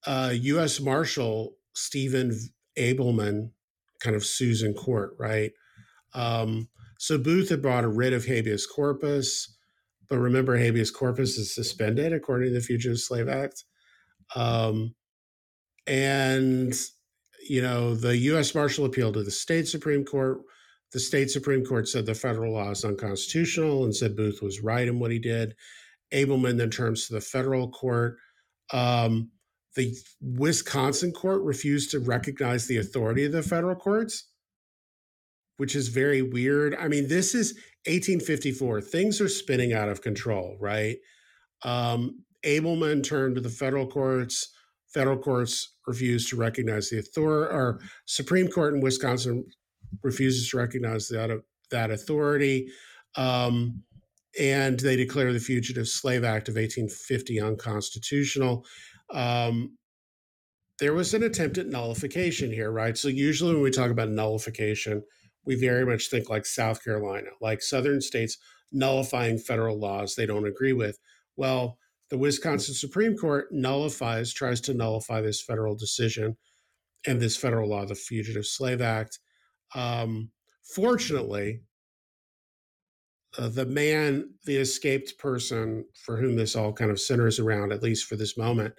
[0.06, 0.80] uh, U.S.
[0.80, 2.38] Marshal Stephen
[2.78, 3.52] Ableman
[4.02, 5.52] kind of sues in court, right?
[6.14, 9.55] Um, so Booth had brought a writ of habeas corpus,
[10.10, 13.64] but remember, habeas corpus is suspended according to the Fugitive Slave Act.
[14.36, 14.96] Um,
[15.88, 16.74] and,
[17.48, 18.56] you know, the U.S.
[18.56, 20.40] Marshal appealed to the state Supreme Court.
[20.92, 24.88] The state Supreme Court said the federal law is unconstitutional and said Booth was right
[24.88, 25.56] in what he did.
[26.14, 28.18] Ableman then turns to the federal court.
[28.72, 29.32] Um,
[29.76, 34.30] the Wisconsin court refused to recognize the authority of the federal courts,
[35.58, 36.76] which is very weird.
[36.76, 37.54] I mean, this is
[37.88, 38.82] 1854.
[38.82, 40.98] Things are spinning out of control, right?
[41.64, 44.54] Um, Ableman turned to the federal courts.
[44.94, 49.46] Federal courts refused to recognize the authority, or Supreme Court in Wisconsin
[50.04, 51.32] refuses to recognize that
[51.72, 52.70] that authority.
[53.16, 53.84] Um,
[54.40, 58.66] and they declare the Fugitive Slave Act of 1850 unconstitutional.
[59.12, 59.78] Um,
[60.80, 62.98] there was an attempt at nullification here, right?
[62.98, 65.04] So, usually when we talk about nullification,
[65.46, 68.38] we very much think like South Carolina, like Southern states
[68.72, 70.98] nullifying federal laws they don't agree with.
[71.38, 71.78] Well,
[72.10, 76.38] the Wisconsin Supreme Court nullifies, tries to nullify this federal decision
[77.08, 79.20] and this federal law, the Fugitive Slave Act.
[79.74, 80.32] Um,
[80.64, 81.62] fortunately,
[83.38, 87.84] uh, the man, the escaped person for whom this all kind of centers around, at
[87.84, 88.74] least for this moment,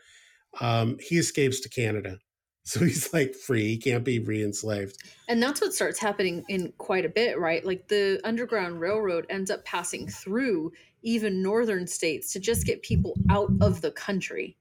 [0.61, 2.19] um, he escapes to Canada.
[2.67, 3.69] So he's like free.
[3.69, 4.99] He can't be re enslaved.
[5.29, 7.65] And that's what starts happening in quite a bit, right?
[7.65, 13.15] Like the Underground Railroad ends up passing through even northern states to just get people
[13.31, 14.57] out of the country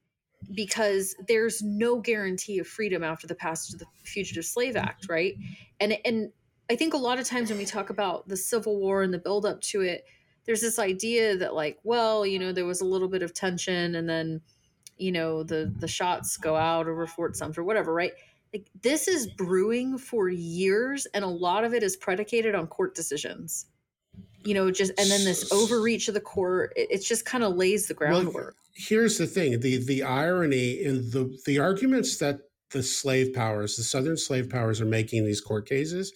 [0.54, 5.34] because there's no guarantee of freedom after the passage of the Fugitive Slave Act, right?
[5.80, 6.30] And and
[6.70, 9.18] I think a lot of times when we talk about the Civil War and the
[9.18, 10.04] buildup to it,
[10.44, 13.96] there's this idea that like, well, you know, there was a little bit of tension
[13.96, 14.42] and then
[14.96, 18.12] you know the the shots go out over Fort Sumter, whatever, right?
[18.52, 22.94] Like this is brewing for years, and a lot of it is predicated on court
[22.94, 23.66] decisions.
[24.44, 27.56] You know, just and then this overreach of the court, it, it just kind of
[27.56, 28.34] lays the groundwork.
[28.34, 33.76] Well, here's the thing: the the irony in the the arguments that the slave powers,
[33.76, 36.12] the Southern slave powers, are making these court cases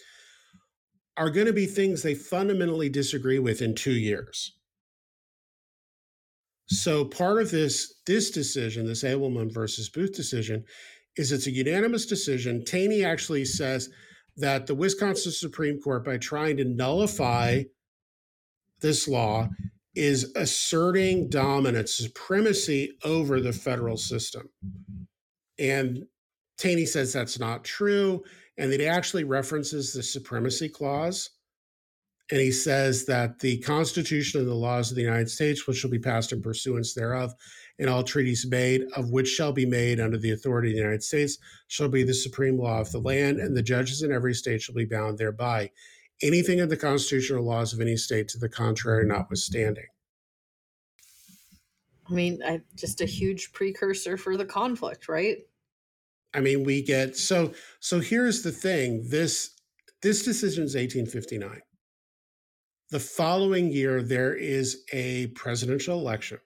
[1.16, 4.52] are going to be things they fundamentally disagree with in two years.
[6.70, 10.64] So part of this this decision, this Ableman versus Booth decision,
[11.16, 12.64] is it's a unanimous decision.
[12.64, 13.90] Taney actually says
[14.36, 17.64] that the Wisconsin Supreme Court, by trying to nullify
[18.80, 19.48] this law,
[19.96, 24.48] is asserting dominance, supremacy over the federal system.
[25.58, 26.06] And
[26.56, 28.22] Taney says that's not true,
[28.56, 31.30] and he actually references the supremacy clause
[32.30, 35.90] and he says that the Constitution and the laws of the United States, which shall
[35.90, 37.34] be passed in pursuance thereof,
[37.78, 41.02] and all treaties made, of which shall be made under the authority of the United
[41.02, 44.62] States, shall be the supreme law of the land, and the judges in every state
[44.62, 45.70] shall be bound thereby.
[46.22, 49.86] Anything in the Constitution or laws of any state to the contrary notwithstanding.
[52.08, 55.38] I mean, I, just a huge precursor for the conflict, right?
[56.34, 58.00] I mean, we get so so.
[58.00, 59.50] Here's the thing: this
[60.02, 61.60] this decision is 1859
[62.90, 66.38] the following year, there is a presidential election.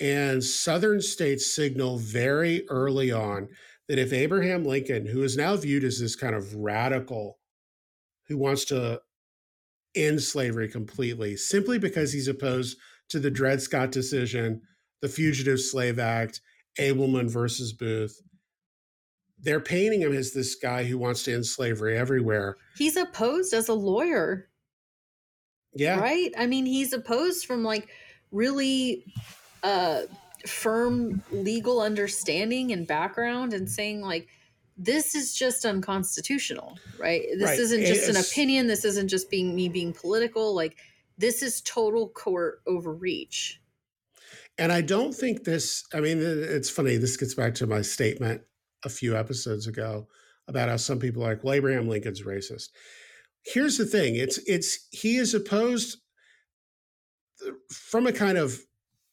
[0.00, 3.48] And Southern states signal very early on
[3.88, 7.38] that if Abraham Lincoln, who is now viewed as this kind of radical,
[8.28, 9.00] who wants to
[9.96, 12.76] end slavery completely, simply because he's opposed
[13.08, 14.60] to the Dred Scott decision,
[15.00, 16.42] the Fugitive Slave Act,
[16.78, 18.20] Ableman versus Booth,
[19.40, 22.56] they're painting him as this guy who wants to end slavery everywhere.
[22.76, 24.48] He's opposed as a lawyer.
[25.78, 26.00] Yeah.
[26.00, 26.32] Right?
[26.36, 27.88] I mean, he's opposed from like
[28.30, 29.04] really
[29.62, 30.02] uh
[30.46, 34.28] firm legal understanding and background and saying like
[34.76, 37.22] this is just unconstitutional, right?
[37.36, 37.58] This right.
[37.58, 40.76] isn't just it's, an opinion, this isn't just being me being political, like
[41.16, 43.60] this is total court overreach.
[44.56, 46.96] And I don't think this, I mean, it's funny.
[46.96, 48.42] This gets back to my statement
[48.84, 50.08] a few episodes ago
[50.46, 52.68] about how some people are like, well, Abraham Lincoln's racist.
[53.52, 55.98] Here's the thing it's, it's, he is opposed
[57.46, 58.58] uh, from a kind of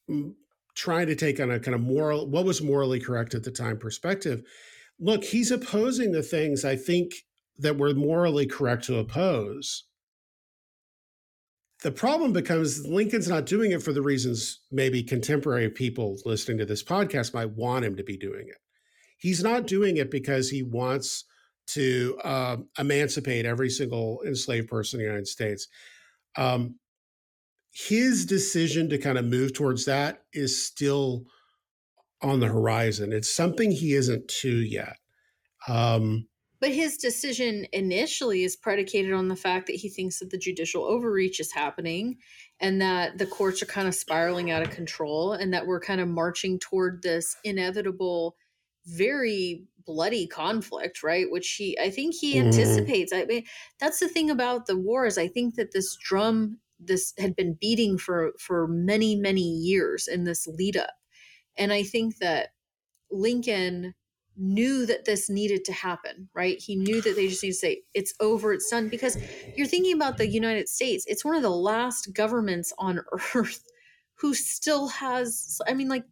[0.09, 0.33] mm,
[0.75, 3.77] trying to take on a kind of moral, what was morally correct at the time
[3.77, 4.43] perspective.
[4.99, 7.13] Look, he's opposing the things I think
[7.59, 9.85] that were morally correct to oppose
[11.85, 16.65] the problem becomes Lincoln's not doing it for the reasons maybe contemporary people listening to
[16.65, 18.57] this podcast might want him to be doing it.
[19.19, 21.25] He's not doing it because he wants
[21.67, 25.67] to uh, emancipate every single enslaved person in the United States.
[26.37, 26.75] Um,
[27.71, 31.25] his decision to kind of move towards that is still
[32.21, 33.11] on the horizon.
[33.11, 34.97] It's something he isn't to yet.
[35.67, 36.27] Um,
[36.61, 40.83] but his decision initially is predicated on the fact that he thinks that the judicial
[40.83, 42.17] overreach is happening
[42.59, 45.99] and that the courts are kind of spiraling out of control and that we're kind
[45.99, 48.35] of marching toward this inevitable
[48.85, 52.47] very bloody conflict right which he i think he mm-hmm.
[52.47, 53.43] anticipates i mean
[53.79, 57.97] that's the thing about the wars i think that this drum this had been beating
[57.97, 60.93] for for many many years in this lead up
[61.57, 62.49] and i think that
[63.11, 63.93] lincoln
[64.37, 66.59] knew that this needed to happen, right?
[66.59, 68.89] He knew that they just need to say, it's over, it's done.
[68.89, 69.17] Because
[69.55, 72.99] you're thinking about the United States, it's one of the last governments on
[73.35, 73.63] earth
[74.15, 76.05] who still has, I mean, like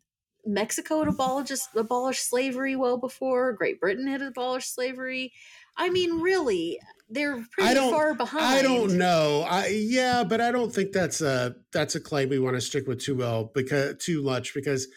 [0.46, 5.32] Mexico had abolished, abolished slavery well before, Great Britain had abolished slavery.
[5.78, 6.80] I mean, really,
[7.10, 8.46] they're pretty far behind.
[8.46, 9.46] I don't know.
[9.48, 12.88] I yeah, but I don't think that's a that's a claim we want to stick
[12.88, 14.88] with too well because too much because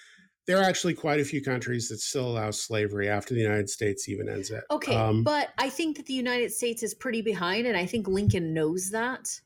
[0.47, 4.09] there are actually quite a few countries that still allow slavery after the United States
[4.09, 4.65] even ends it.
[4.71, 8.07] Okay, um, but I think that the United States is pretty behind, and I think
[8.07, 9.41] Lincoln knows that.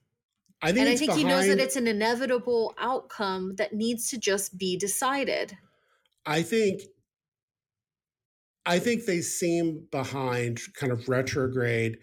[0.63, 4.11] I think, and I think behind, he knows that it's an inevitable outcome that needs
[4.11, 5.57] to just be decided.
[6.27, 6.83] I think.
[8.67, 11.97] I think they seem behind, kind of retrograde,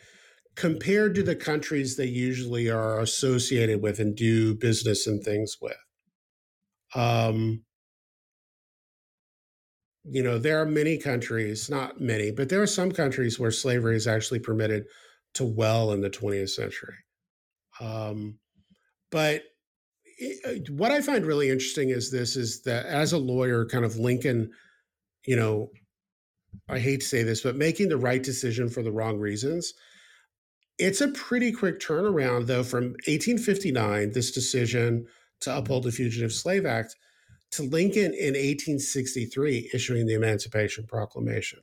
[0.56, 5.78] compared to the countries they usually are associated with and do business and things with.
[6.96, 7.64] Um,
[10.04, 13.96] you know, there are many countries, not many, but there are some countries where slavery
[13.96, 14.86] is actually permitted
[15.36, 16.96] to well in the 20th century.
[17.80, 18.40] Um,
[19.12, 19.44] but
[20.18, 23.86] it, uh, what I find really interesting is this is that as a lawyer, kind
[23.86, 24.52] of Lincoln,
[25.26, 25.70] you know,
[26.70, 29.74] I hate to say this, but making the right decision for the wrong reasons.
[30.80, 35.08] It's a pretty quick turnaround, though, from 1859, this decision
[35.42, 36.96] to uphold the Fugitive Slave Act
[37.52, 41.60] to Lincoln in 1863 issuing the Emancipation Proclamation.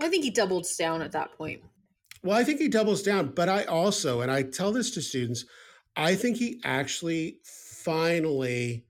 [0.00, 1.62] I think he doubles down at that point.
[2.22, 5.44] Well, I think he doubles down, but I also, and I tell this to students,
[6.00, 8.86] I think he actually finally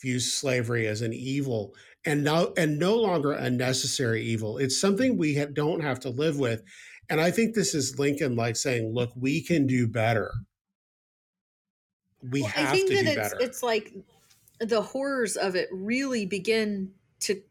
[0.00, 4.58] views slavery as an evil and no and no longer a necessary evil.
[4.58, 6.62] It's something we ha- don't have to live with.
[7.10, 10.32] And I think this is Lincoln like saying, look, we can do better.
[12.22, 13.36] We well, have to do it's, better.
[13.40, 13.92] It's like
[14.60, 17.42] the horrors of it really begin to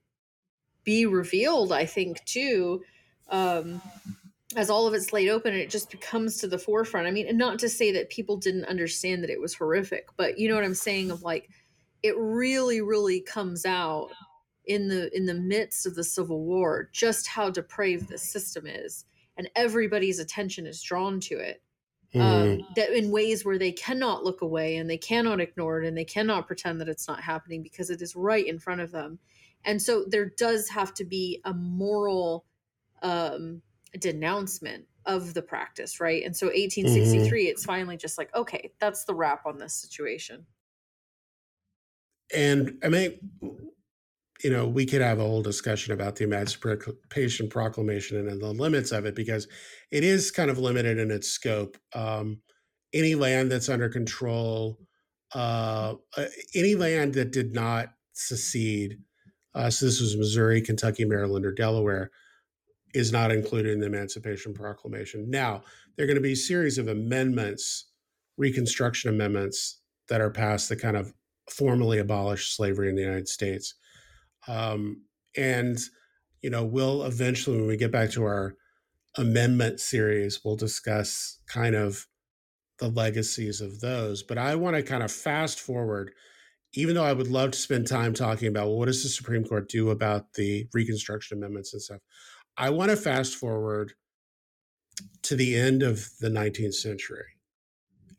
[0.83, 2.81] be revealed i think too
[3.29, 3.81] um,
[4.55, 7.27] as all of it's laid open and it just becomes to the forefront i mean
[7.27, 10.55] and not to say that people didn't understand that it was horrific but you know
[10.55, 11.49] what i'm saying of like
[12.03, 14.09] it really really comes out
[14.65, 19.05] in the in the midst of the civil war just how depraved the system is
[19.37, 21.61] and everybody's attention is drawn to it
[22.13, 22.21] mm.
[22.21, 25.97] um, that in ways where they cannot look away and they cannot ignore it and
[25.97, 29.19] they cannot pretend that it's not happening because it is right in front of them.
[29.63, 32.45] And so there does have to be a moral
[33.03, 33.61] um,
[33.99, 36.23] denouncement of the practice, right?
[36.23, 37.51] And so 1863, mm-hmm.
[37.51, 40.45] it's finally just like, okay, that's the wrap on this situation.
[42.33, 43.19] And I mean,
[44.43, 48.91] you know, we could have a whole discussion about the Emancipation Proclamation and the limits
[48.91, 49.47] of it because
[49.91, 51.77] it is kind of limited in its scope.
[51.93, 52.41] Um,
[52.93, 54.79] any land that's under control,
[55.35, 56.25] uh, uh,
[56.55, 58.99] any land that did not secede,
[59.53, 62.09] uh, so this was Missouri, Kentucky, Maryland, or Delaware,
[62.93, 65.29] is not included in the Emancipation Proclamation.
[65.29, 65.63] Now,
[65.95, 67.85] there are going to be a series of amendments,
[68.37, 71.13] Reconstruction amendments, that are passed that kind of
[71.49, 73.75] formally abolish slavery in the United States.
[74.47, 75.03] Um,
[75.37, 75.77] and,
[76.41, 78.55] you know, we'll eventually, when we get back to our
[79.17, 82.07] amendment series, we'll discuss kind of
[82.79, 84.23] the legacies of those.
[84.23, 86.11] But I want to kind of fast forward,
[86.73, 89.45] even though I would love to spend time talking about well, what does the Supreme
[89.45, 91.99] Court do about the Reconstruction Amendments and stuff.
[92.61, 93.93] I want to fast forward
[95.23, 97.25] to the end of the 19th century.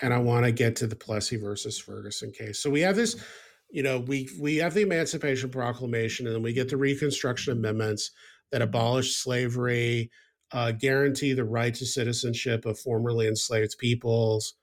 [0.00, 2.58] And I want to get to the Plessy versus Ferguson case.
[2.58, 3.22] So we have this
[3.70, 8.10] you know, we we have the Emancipation Proclamation, and then we get the Reconstruction Amendments
[8.50, 10.10] that abolish slavery,
[10.52, 14.54] uh, guarantee the right to citizenship of formerly enslaved peoples.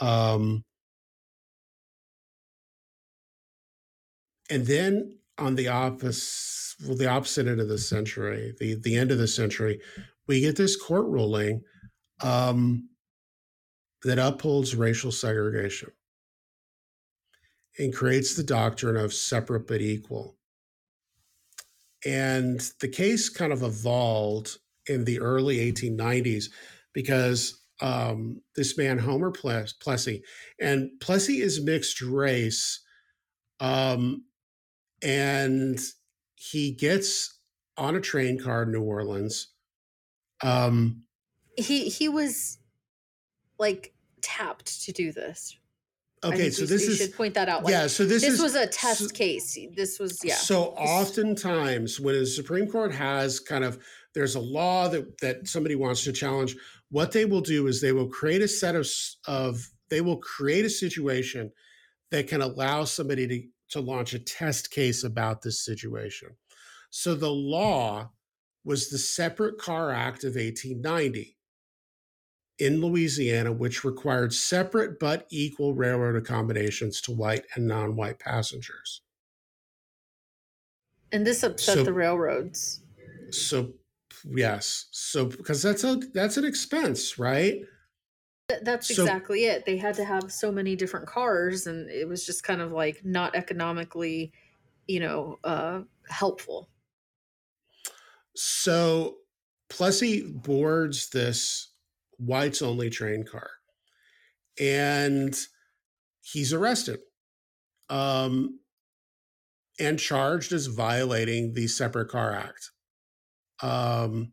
[0.00, 0.64] Um,
[4.50, 9.10] and then on the opposite, well, the opposite end of the century, the the end
[9.10, 9.80] of the century,
[10.26, 11.62] we get this court ruling
[12.22, 12.88] um,
[14.02, 15.90] that upholds racial segregation
[17.78, 20.36] and creates the doctrine of separate but equal.
[22.04, 26.46] And the case kind of evolved in the early 1890s
[26.92, 30.22] because um, this man, Homer Plessy,
[30.60, 32.80] and Plessy is mixed race.
[33.60, 34.24] Um,
[35.02, 35.80] and
[36.36, 37.38] he gets
[37.76, 39.48] on a train car in New Orleans.
[40.42, 41.02] Um,
[41.56, 42.58] he he was
[43.58, 43.92] like
[44.22, 45.58] tapped to do this,
[46.22, 47.64] Okay, so we, this we is should point that out.
[47.64, 49.58] Like, yeah, so this, this is, was a test so, case.
[49.74, 50.34] This was yeah.
[50.34, 53.78] So oftentimes when the Supreme Court has kind of
[54.14, 56.56] there's a law that that somebody wants to challenge,
[56.90, 58.86] what they will do is they will create a set of
[59.26, 61.50] of they will create a situation
[62.10, 66.30] that can allow somebody to to launch a test case about this situation.
[66.90, 68.10] So the law
[68.64, 71.36] was the Separate Car Act of 1890
[72.58, 79.02] in Louisiana, which required separate but equal railroad accommodations to white and non white passengers.
[81.12, 82.82] And this upset so, the railroads.
[83.30, 83.72] So,
[84.24, 84.86] yes.
[84.90, 87.62] So, because that's a that's an expense, right?
[88.62, 89.64] That's so, exactly it.
[89.64, 93.04] They had to have so many different cars, and it was just kind of like
[93.04, 94.32] not economically,
[94.86, 96.68] you know, uh, helpful.
[98.34, 99.16] So
[99.68, 101.72] Plessy boards this
[102.18, 103.50] whites only train car.
[104.58, 105.34] And
[106.22, 107.00] he's arrested
[107.88, 108.60] um,
[109.78, 112.70] and charged as violating the Separate Car Act,
[113.62, 114.32] um,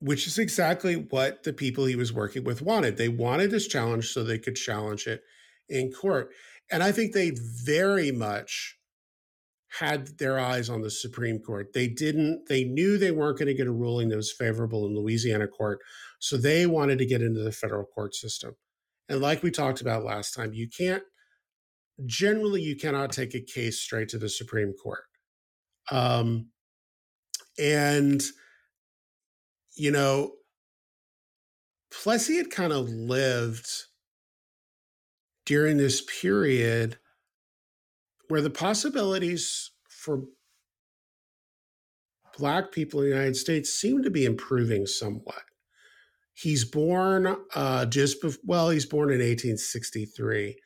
[0.00, 2.96] which is exactly what the people he was working with wanted.
[2.96, 5.22] They wanted this challenge so they could challenge it
[5.68, 6.30] in court.
[6.72, 7.32] And I think they
[7.64, 8.78] very much
[9.78, 11.72] had their eyes on the Supreme Court.
[11.74, 14.96] They didn't, they knew they weren't going to get a ruling that was favorable in
[14.96, 15.78] Louisiana court.
[16.18, 18.56] So they wanted to get into the federal court system.
[19.08, 21.02] And like we talked about last time, you can't,
[22.06, 25.04] generally, you cannot take a case straight to the Supreme Court.
[25.90, 26.48] Um,
[27.58, 28.22] and,
[29.76, 30.32] you know,
[31.90, 33.68] Plessy had kind of lived
[35.46, 36.98] during this period
[38.28, 40.22] where the possibilities for
[42.38, 45.42] black people in the United States seem to be improving somewhat.
[46.32, 50.56] He's born uh, just well, he's born in 1863.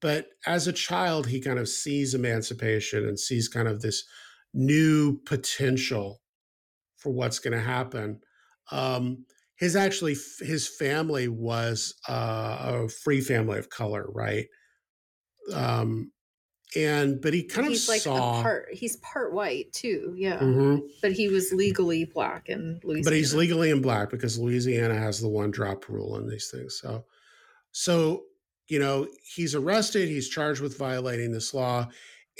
[0.00, 4.04] But as a child, he kind of sees emancipation and sees kind of this
[4.54, 6.20] new potential
[6.98, 8.20] for what's going to happen.
[8.70, 9.24] Um,
[9.56, 14.46] his actually, his family was uh, a free family of color, right?
[15.52, 16.12] Um,
[16.76, 20.78] and but he kind he's of like saw part he's part white too yeah mm-hmm.
[21.00, 25.20] but he was legally black in louisiana but he's legally in black because louisiana has
[25.20, 27.04] the one drop rule on these things so
[27.72, 28.24] so
[28.68, 31.88] you know he's arrested he's charged with violating this law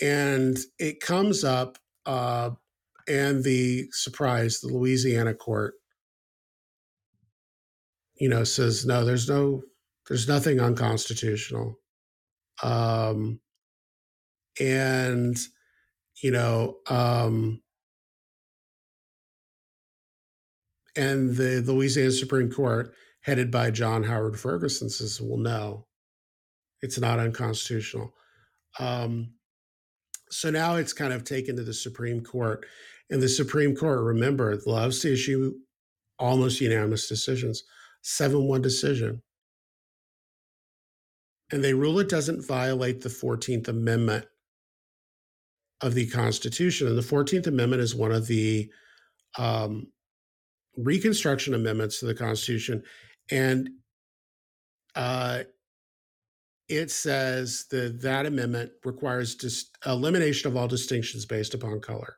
[0.03, 2.51] and it comes up uh
[3.09, 5.75] and the surprise the louisiana court
[8.19, 9.63] you know says no there's no
[10.09, 11.79] there's nothing unconstitutional.
[12.63, 13.41] Um
[14.61, 15.39] and
[16.23, 17.61] you know um
[20.97, 25.87] and the louisiana supreme court headed by john howard ferguson says well no
[26.81, 28.13] it's not unconstitutional.
[28.79, 29.35] Um
[30.31, 32.67] so now it's kind of taken to the supreme court
[33.11, 35.55] and the supreme court remember loves to issue
[36.19, 37.63] almost unanimous decisions
[38.05, 39.23] 7-1 decision
[41.51, 44.27] and they rule it doesn't violate the 14th amendment
[45.81, 46.89] of the Constitution.
[46.89, 48.71] And the 14th Amendment is one of the
[49.37, 49.89] um,
[50.77, 52.83] Reconstruction amendments to the Constitution.
[53.31, 53.71] And
[54.95, 55.45] uh,
[56.69, 62.17] it says that that amendment requires dis- elimination of all distinctions based upon color.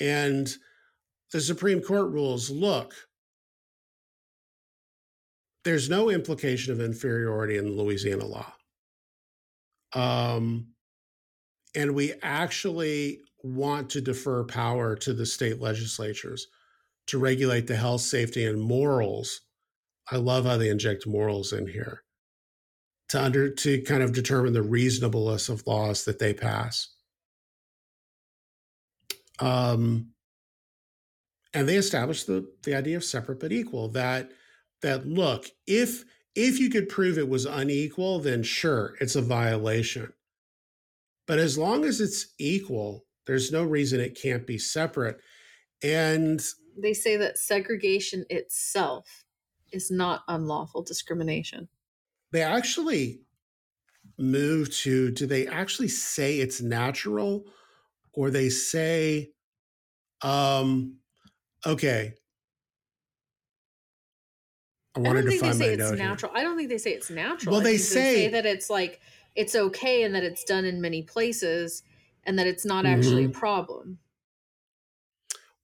[0.00, 0.48] And
[1.32, 2.94] the Supreme Court rules look,
[5.64, 8.52] there's no implication of inferiority in Louisiana law.
[9.94, 10.68] Um,
[11.74, 16.48] and we actually want to defer power to the state legislatures
[17.06, 19.40] to regulate the health, safety, and morals.
[20.10, 22.02] I love how they inject morals in here
[23.08, 26.88] to under to kind of determine the reasonableness of laws that they pass.
[29.38, 30.12] Um,
[31.54, 33.88] and they established the the idea of separate but equal.
[33.88, 34.30] That
[34.80, 36.04] that look if
[36.34, 40.12] if you could prove it was unequal, then sure, it's a violation.
[41.26, 45.20] But as long as it's equal, there's no reason it can't be separate.
[45.82, 46.42] And
[46.76, 49.24] they say that segregation itself
[49.72, 51.68] is not unlawful discrimination.
[52.32, 53.20] They actually
[54.18, 57.44] move to do they actually say it's natural
[58.14, 59.30] or they say
[60.22, 60.96] um
[61.66, 62.14] okay
[64.94, 66.32] I wanted I don't think they say it's natural.
[66.32, 66.40] Here.
[66.40, 67.54] I don't think they say it's natural.
[67.54, 69.00] Well, they say, they say, that it's like
[69.34, 71.82] it's okay and that it's done in many places
[72.24, 73.36] and that it's not actually mm-hmm.
[73.36, 73.98] a problem.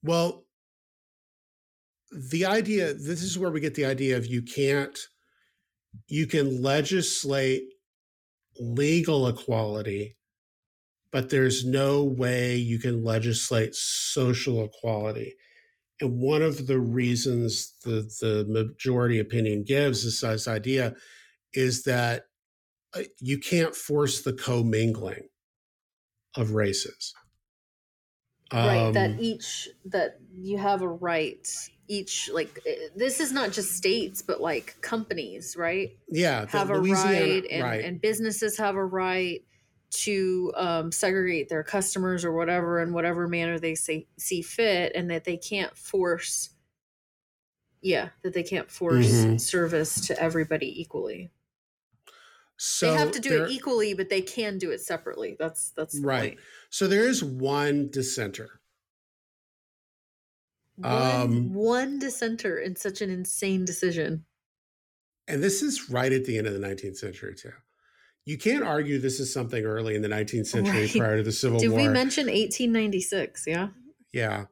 [0.01, 0.45] Well,
[2.11, 4.97] the idea this is where we get the idea of you can't
[6.07, 7.63] you can legislate
[8.59, 10.17] legal equality
[11.11, 15.35] but there's no way you can legislate social equality.
[16.01, 20.95] And one of the reasons the, the majority opinion gives is this idea
[21.53, 22.25] is that
[22.95, 25.27] uh, you can't force the commingling
[26.35, 27.13] of races.
[28.51, 31.47] Right, um, that each that you have a right
[31.87, 35.91] each like eh, this is not just states but like companies right?
[36.07, 37.85] Yeah have a right and, right.
[37.85, 39.43] and businesses have a right
[39.91, 45.09] to um, segregate their customers or whatever in whatever manner they say, see fit and
[45.09, 46.49] that they can't force
[47.81, 49.37] yeah that they can't force mm-hmm.
[49.37, 51.31] service to everybody equally.
[52.57, 55.35] So they have to do there, it equally but they can do it separately.
[55.39, 56.31] That's that's right.
[56.31, 56.39] point.
[56.69, 58.59] so there is one dissenter.
[60.75, 64.25] One, um, one dissenter in such an insane decision.
[65.27, 67.51] And this is right at the end of the 19th century too
[68.29, 70.95] you can't argue this is something early in the 19th century right.
[70.95, 71.79] prior to the Civil Did War.
[71.79, 73.45] Did we mention 1896?
[73.47, 73.69] Yeah.
[74.13, 74.45] Yeah.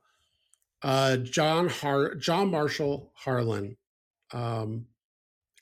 [0.81, 3.77] Uh, John Har- John Marshall Harlan.
[4.33, 4.87] Um,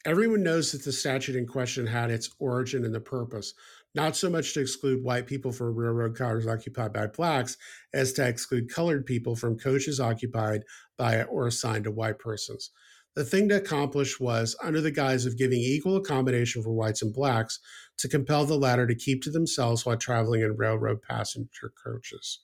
[0.06, 3.54] everyone knows that the statute in question had its origin and the purpose,
[3.96, 7.58] not so much to exclude white people from railroad cars occupied by blacks,
[7.94, 10.64] as to exclude colored people from coaches occupied
[10.98, 12.72] by or assigned to white persons.
[13.16, 17.14] The thing to accomplish was, under the guise of giving equal accommodation for whites and
[17.14, 17.60] blacks,
[17.98, 22.42] to compel the latter to keep to themselves while traveling in railroad passenger coaches.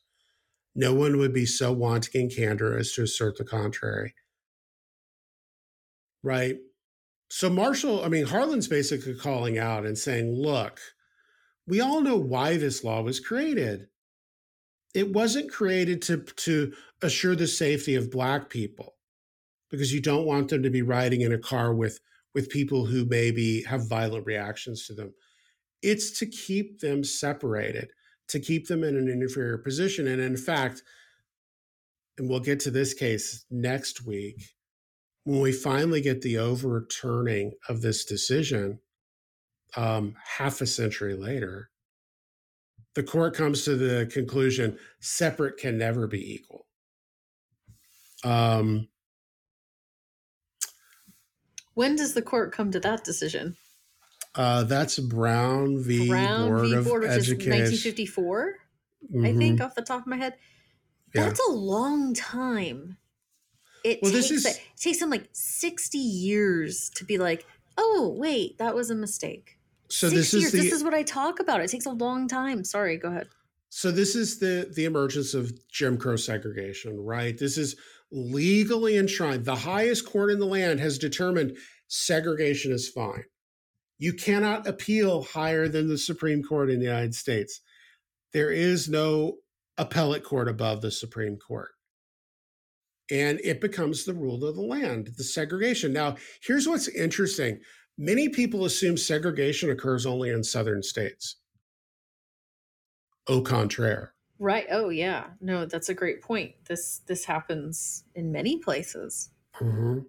[0.74, 4.13] No one would be so wanting in candor as to assert the contrary.
[6.24, 6.59] Right?
[7.30, 10.80] So, Marshall, I mean, Harlan's basically calling out and saying, look,
[11.67, 13.88] we all know why this law was created.
[14.93, 18.95] It wasn't created to, to assure the safety of Black people
[19.72, 21.99] because you don't want them to be riding in a car with
[22.34, 25.13] with people who maybe have violent reactions to them.
[25.82, 27.89] It's to keep them separated
[28.28, 30.07] to keep them in an inferior position.
[30.07, 30.84] And in fact
[32.17, 34.43] and we'll get to this case next week
[35.24, 38.80] when we finally get the overturning of this decision
[39.78, 41.72] um, half a century later
[42.95, 46.65] the court comes to the conclusion separate can never be equal.
[48.24, 48.89] Um,
[51.74, 53.55] when does the court come to that decision?
[54.34, 56.07] Uh, that's Brown v.
[56.07, 56.76] Brown Board v.
[56.82, 57.53] Board, which Education.
[57.53, 58.55] is 1954,
[59.13, 59.26] mm-hmm.
[59.26, 60.36] I think, off the top of my head.
[61.13, 61.53] That's yeah.
[61.53, 62.97] a long time.
[63.84, 64.45] It well, takes is...
[64.45, 67.45] it takes them like 60 years to be like,
[67.78, 69.57] oh wait, that was a mistake.
[69.89, 71.59] So this is the, this is what I talk about.
[71.59, 72.63] It takes a long time.
[72.63, 73.28] Sorry, go ahead.
[73.69, 77.38] So this is the the emergence of Jim Crow segregation, right?
[77.38, 77.76] This is
[78.12, 79.45] legally enshrined.
[79.45, 81.57] The highest court in the land has determined
[81.88, 83.24] segregation is fine.
[83.97, 87.62] You cannot appeal higher than the Supreme Court in the United States.
[88.34, 89.38] There is no
[89.78, 91.70] appellate court above the Supreme Court.
[93.12, 95.91] And it becomes the rule of the land, the segregation.
[95.91, 97.59] Now, here's what's interesting
[97.97, 101.36] many people assume segregation occurs only in southern states.
[103.28, 104.14] Au contraire.
[104.41, 104.65] Right.
[104.71, 105.25] Oh yeah.
[105.39, 106.55] No, that's a great point.
[106.67, 109.29] This this happens in many places.
[109.61, 109.99] Mm-hmm.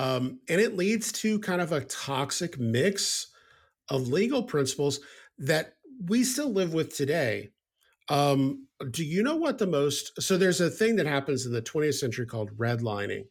[0.00, 3.26] Um, and it leads to kind of a toxic mix
[3.88, 5.00] of legal principles
[5.38, 7.50] that we still live with today.
[8.08, 10.22] Um, do you know what the most?
[10.22, 13.24] So there's a thing that happens in the 20th century called redlining,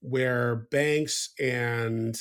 [0.00, 2.16] where banks and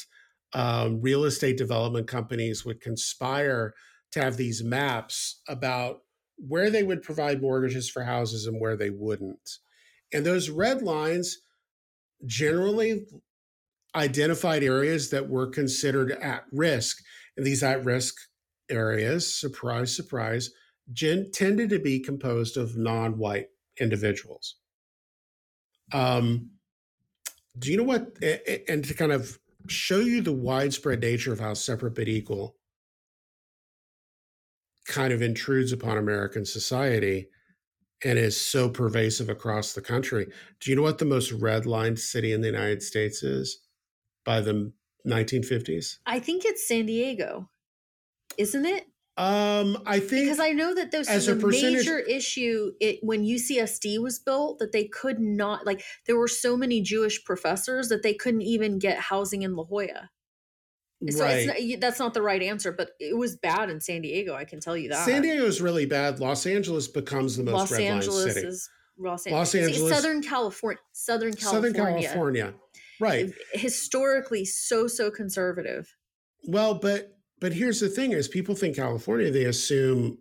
[0.53, 3.75] um, real estate development companies would conspire
[4.13, 5.99] to have these maps about
[6.37, 9.57] where they would provide mortgages for houses and where they wouldn't.
[10.13, 11.39] And those red lines
[12.25, 13.05] generally
[13.95, 17.03] identified areas that were considered at risk.
[17.37, 18.15] And these at risk
[18.69, 20.51] areas, surprise, surprise,
[20.91, 23.47] gen- tended to be composed of non white
[23.79, 24.55] individuals.
[25.91, 26.51] Um,
[27.59, 28.17] do you know what?
[28.67, 32.55] And to kind of show you the widespread nature of how separate but equal
[34.85, 37.27] kind of intrudes upon American society
[38.03, 40.27] and is so pervasive across the country.
[40.59, 43.59] Do you know what the most redlined city in the United States is
[44.25, 44.71] by the
[45.07, 45.97] 1950s?
[46.05, 47.49] I think it's San Diego,
[48.37, 48.85] isn't it?
[49.15, 54.01] Um, I think because I know that there's a, a major issue it when UCSD
[54.01, 58.15] was built that they could not like there were so many Jewish professors that they
[58.15, 60.09] couldn't even get housing in La Jolla.
[61.09, 61.47] So right.
[61.47, 64.35] not, that's not the right answer, but it was bad in San Diego.
[64.35, 65.05] I can tell you that.
[65.05, 66.19] San Diego is really bad.
[66.19, 68.47] Los Angeles becomes the most Los Angeles city.
[68.47, 72.53] is Los, Los Angeles, Southern California, Southern California, Southern California,
[72.99, 73.33] right?
[73.53, 75.93] Historically, so so conservative.
[76.45, 80.19] Well, but but here's the thing: is people think California, they assume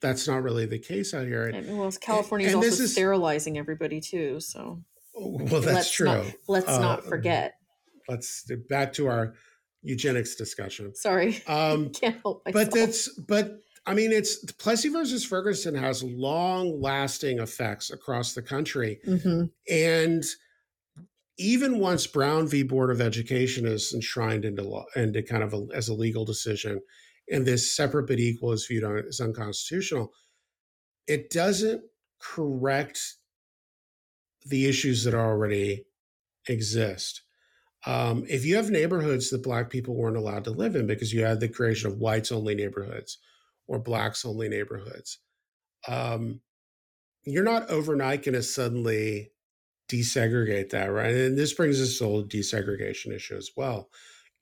[0.00, 1.46] that's not really the case out here.
[1.46, 4.40] And, well, California is also is, sterilizing everybody too.
[4.40, 4.82] So,
[5.14, 6.06] well, that's let's true.
[6.06, 7.54] Not, let's uh, not forget.
[8.08, 9.34] Let's back to our
[9.82, 10.94] eugenics discussion.
[10.94, 12.70] Sorry, um, can't help myself.
[12.70, 18.42] But that's but I mean, it's Plessy versus Ferguson has long lasting effects across the
[18.42, 19.44] country, mm-hmm.
[19.68, 20.24] and
[21.38, 22.62] even once Brown v.
[22.62, 26.80] Board of Education is enshrined into law into kind of a, as a legal decision,
[27.30, 30.12] and this separate but equal is viewed on, as unconstitutional,
[31.06, 31.82] it doesn't
[32.20, 33.00] correct
[34.46, 35.84] the issues that already
[36.48, 37.22] exist.
[37.86, 41.24] Um, if you have neighborhoods that Black people weren't allowed to live in because you
[41.24, 43.18] had the creation of whites only neighborhoods
[43.66, 45.18] or Blacks only neighborhoods,
[45.88, 46.40] um,
[47.24, 49.32] you're not overnight going to suddenly
[49.88, 51.14] desegregate that, right?
[51.14, 53.90] And this brings us to the desegregation issue as well.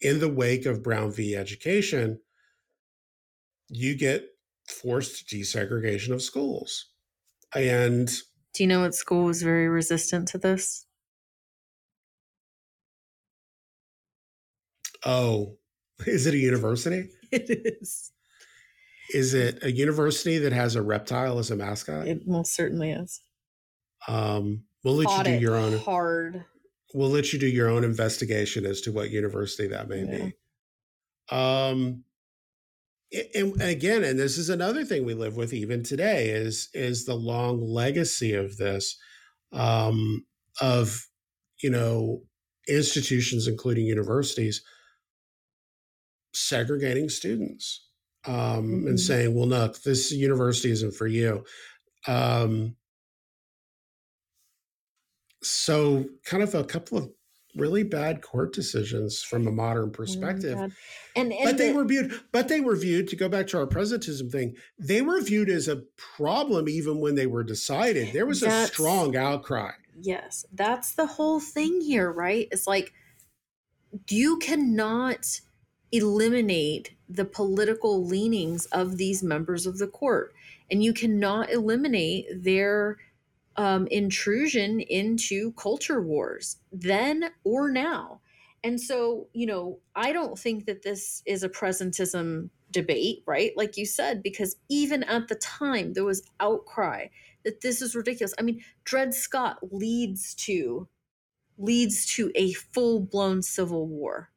[0.00, 1.36] In the wake of Brown v.
[1.36, 2.20] Education,
[3.68, 4.26] you get
[4.68, 6.86] forced desegregation of schools.
[7.54, 8.08] And
[8.54, 10.86] do you know what school was very resistant to this?
[15.04, 15.56] Oh,
[16.06, 17.10] is it a university?
[17.32, 18.12] It is.
[19.12, 22.06] Is it a university that has a reptile as a mascot?
[22.06, 23.20] It most certainly is.
[24.06, 26.44] Um, we'll let Fought you do your own hard.
[26.94, 30.18] We'll let you do your own investigation as to what university that may yeah.
[30.18, 31.36] be.
[31.36, 32.04] Um,
[33.34, 37.14] and again, and this is another thing we live with even today is is the
[37.14, 38.96] long legacy of this,
[39.52, 40.24] um,
[40.60, 41.08] of
[41.62, 42.22] you know
[42.68, 44.62] institutions, including universities,
[46.32, 47.86] segregating students
[48.26, 48.86] um, mm-hmm.
[48.88, 51.44] and saying, "Well, look, this university isn't for you."
[52.06, 52.76] Um,
[55.42, 57.10] so, kind of a couple of
[57.56, 60.56] really bad court decisions from a modern perspective.
[60.56, 60.68] Oh
[61.16, 63.58] and, and, but they the, were viewed, but they were viewed to go back to
[63.58, 64.56] our presentism thing.
[64.78, 65.82] They were viewed as a
[66.16, 68.12] problem even when they were decided.
[68.12, 69.72] There was a strong outcry.
[70.00, 72.48] Yes, that's the whole thing here, right?
[72.50, 72.92] It's like
[74.08, 75.26] you cannot
[75.92, 80.32] eliminate the political leanings of these members of the court.
[80.70, 82.98] And you cannot eliminate their
[83.56, 88.20] um, intrusion into culture wars then or now.
[88.62, 93.52] And so, you know, I don't think that this is a presentism debate, right?
[93.56, 97.06] Like you said, because even at the time, there was outcry
[97.44, 98.34] that this is ridiculous.
[98.38, 100.88] I mean, Dred Scott leads to
[101.58, 104.30] leads to a full blown civil war,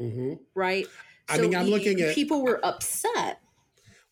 [0.00, 0.34] mm-hmm.
[0.54, 0.86] right?
[1.28, 3.40] I so mean, I'm looking at people were upset.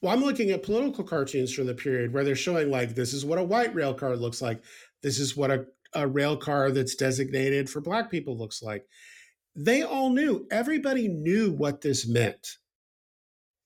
[0.00, 3.24] Well, I'm looking at political cartoons from the period where they're showing like this is
[3.24, 4.62] what a white rail car looks like.
[5.02, 8.86] This is what a, a rail car that's designated for black people looks like.
[9.54, 10.46] They all knew.
[10.50, 12.56] Everybody knew what this meant.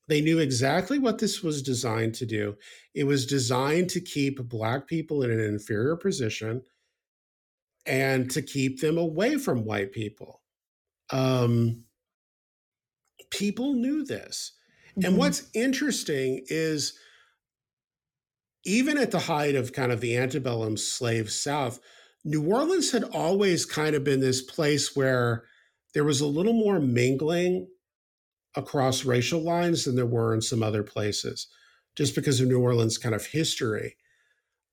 [0.08, 2.56] They knew exactly what this was designed to do.
[2.94, 6.62] It was designed to keep black people in an inferior position
[7.86, 10.42] and to keep them away from white people.
[11.10, 11.84] Um,
[13.36, 14.52] people knew this.
[14.90, 15.06] Mm-hmm.
[15.06, 16.98] And what's interesting is
[18.64, 21.78] even at the height of kind of the antebellum slave South,
[22.24, 25.44] New Orleans had always kind of been this place where
[25.94, 27.68] there was a little more mingling
[28.56, 31.46] across racial lines than there were in some other places,
[31.94, 33.96] just because of New Orleans' kind of history.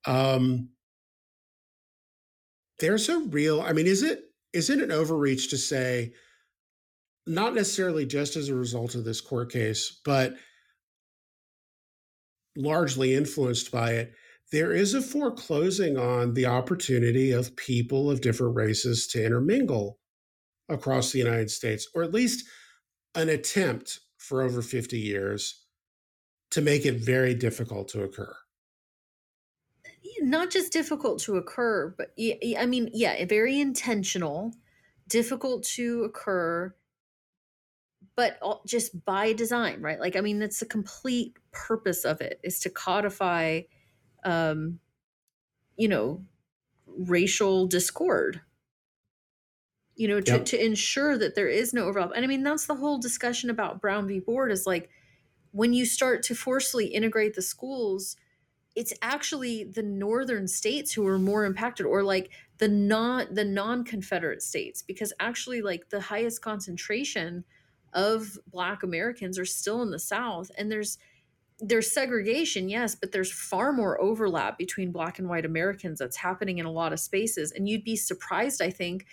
[0.06, 0.70] Um,
[2.80, 6.14] there's a real, I mean, is it is it an overreach to say
[7.26, 10.34] not necessarily just as a result of this court case, but
[12.56, 14.14] largely influenced by it,
[14.52, 19.98] there is a foreclosing on the opportunity of people of different races to intermingle
[20.70, 22.46] across the United States, or at least
[23.16, 25.66] an attempt for over 50 years
[26.52, 28.36] to make it very difficult to occur.
[30.22, 34.54] Not just difficult to occur, but I mean, yeah, very intentional,
[35.08, 36.74] difficult to occur,
[38.16, 40.00] but just by design, right?
[40.00, 43.62] Like, I mean, that's the complete purpose of it is to codify,
[44.24, 44.80] um,
[45.78, 46.24] you know,
[46.88, 48.42] racial discord
[49.96, 50.46] you know to, yep.
[50.46, 53.82] to ensure that there is no overlap and i mean that's the whole discussion about
[53.82, 54.90] brown v board is like
[55.52, 58.16] when you start to forcefully integrate the schools
[58.76, 64.42] it's actually the northern states who are more impacted or like the non the non-confederate
[64.42, 67.44] states because actually like the highest concentration
[67.94, 70.98] of black americans are still in the south and there's
[71.60, 76.58] there's segregation yes but there's far more overlap between black and white americans that's happening
[76.58, 79.06] in a lot of spaces and you'd be surprised i think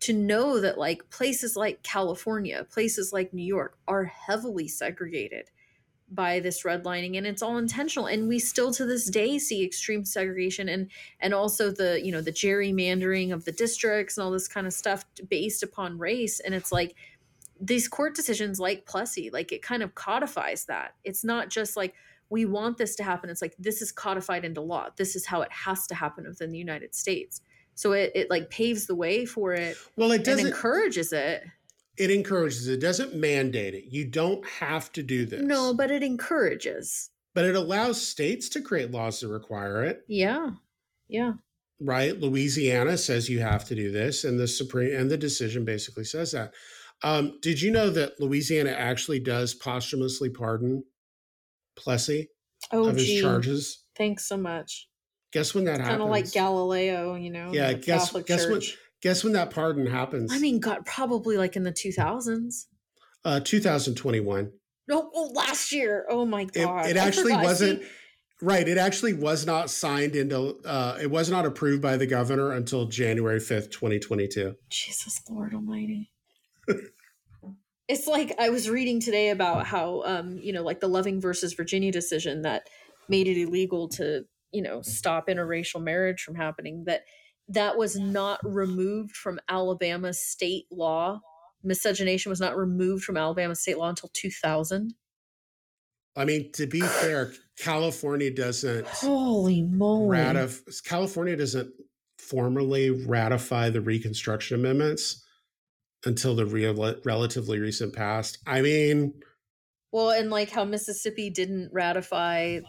[0.00, 5.50] to know that like places like California, places like New York are heavily segregated
[6.10, 10.06] by this redlining and it's all intentional and we still to this day see extreme
[10.06, 14.48] segregation and and also the you know the gerrymandering of the districts and all this
[14.48, 16.94] kind of stuff based upon race and it's like
[17.60, 20.94] these court decisions like Plessy like it kind of codifies that.
[21.04, 21.94] It's not just like
[22.30, 23.30] we want this to happen.
[23.30, 24.88] It's like this is codified into law.
[24.96, 27.40] This is how it has to happen within the United States.
[27.74, 31.44] So it, it like paves the way for it well it doesn't encourages it.
[31.96, 32.80] It encourages it.
[32.80, 33.84] Doesn't mandate it.
[33.90, 35.42] You don't have to do this.
[35.42, 37.10] No but it encourages.
[37.34, 40.04] But it allows states to create laws that require it.
[40.08, 40.50] Yeah.
[41.08, 41.34] Yeah.
[41.80, 42.18] Right?
[42.18, 46.32] Louisiana says you have to do this and the supreme and the decision basically says
[46.32, 46.52] that
[47.02, 50.82] um, did you know that louisiana actually does posthumously pardon
[51.76, 52.28] plessy
[52.72, 53.20] oh, of his gee.
[53.20, 54.88] charges thanks so much
[55.32, 55.88] Guess when that happens?
[55.88, 57.50] Kind of like Galileo, you know.
[57.52, 58.50] Yeah, guess Catholic guess Church.
[58.50, 58.62] when
[59.02, 60.32] guess when that pardon happens?
[60.32, 62.66] I mean, God, probably like in the two thousands.
[63.24, 64.52] Uh, 2021.
[64.86, 66.06] No, oh, last year.
[66.08, 66.86] Oh my god!
[66.86, 67.82] It, it actually wasn't.
[67.82, 67.88] See?
[68.40, 68.66] Right.
[68.68, 70.60] It actually was not signed into.
[70.64, 74.54] Uh, it was not approved by the governor until January fifth, twenty twenty two.
[74.70, 76.10] Jesus Lord Almighty.
[77.88, 81.54] It's like I was reading today about how, um, you know, like the Loving versus
[81.54, 82.68] Virginia decision that
[83.08, 87.04] made it illegal to you know stop interracial marriage from happening that
[87.48, 91.20] that was not removed from Alabama state law.
[91.62, 94.92] Miscegenation was not removed from Alabama state law until 2000.
[96.14, 98.86] I mean, to be fair, California doesn't.
[98.86, 100.18] Holy moly!
[100.18, 101.72] Ratif- California doesn't
[102.18, 105.24] formally ratify the Reconstruction Amendments
[106.04, 106.74] until the real,
[107.04, 108.38] relatively recent past.
[108.46, 109.14] I mean,
[109.92, 112.60] well, and like how Mississippi didn't ratify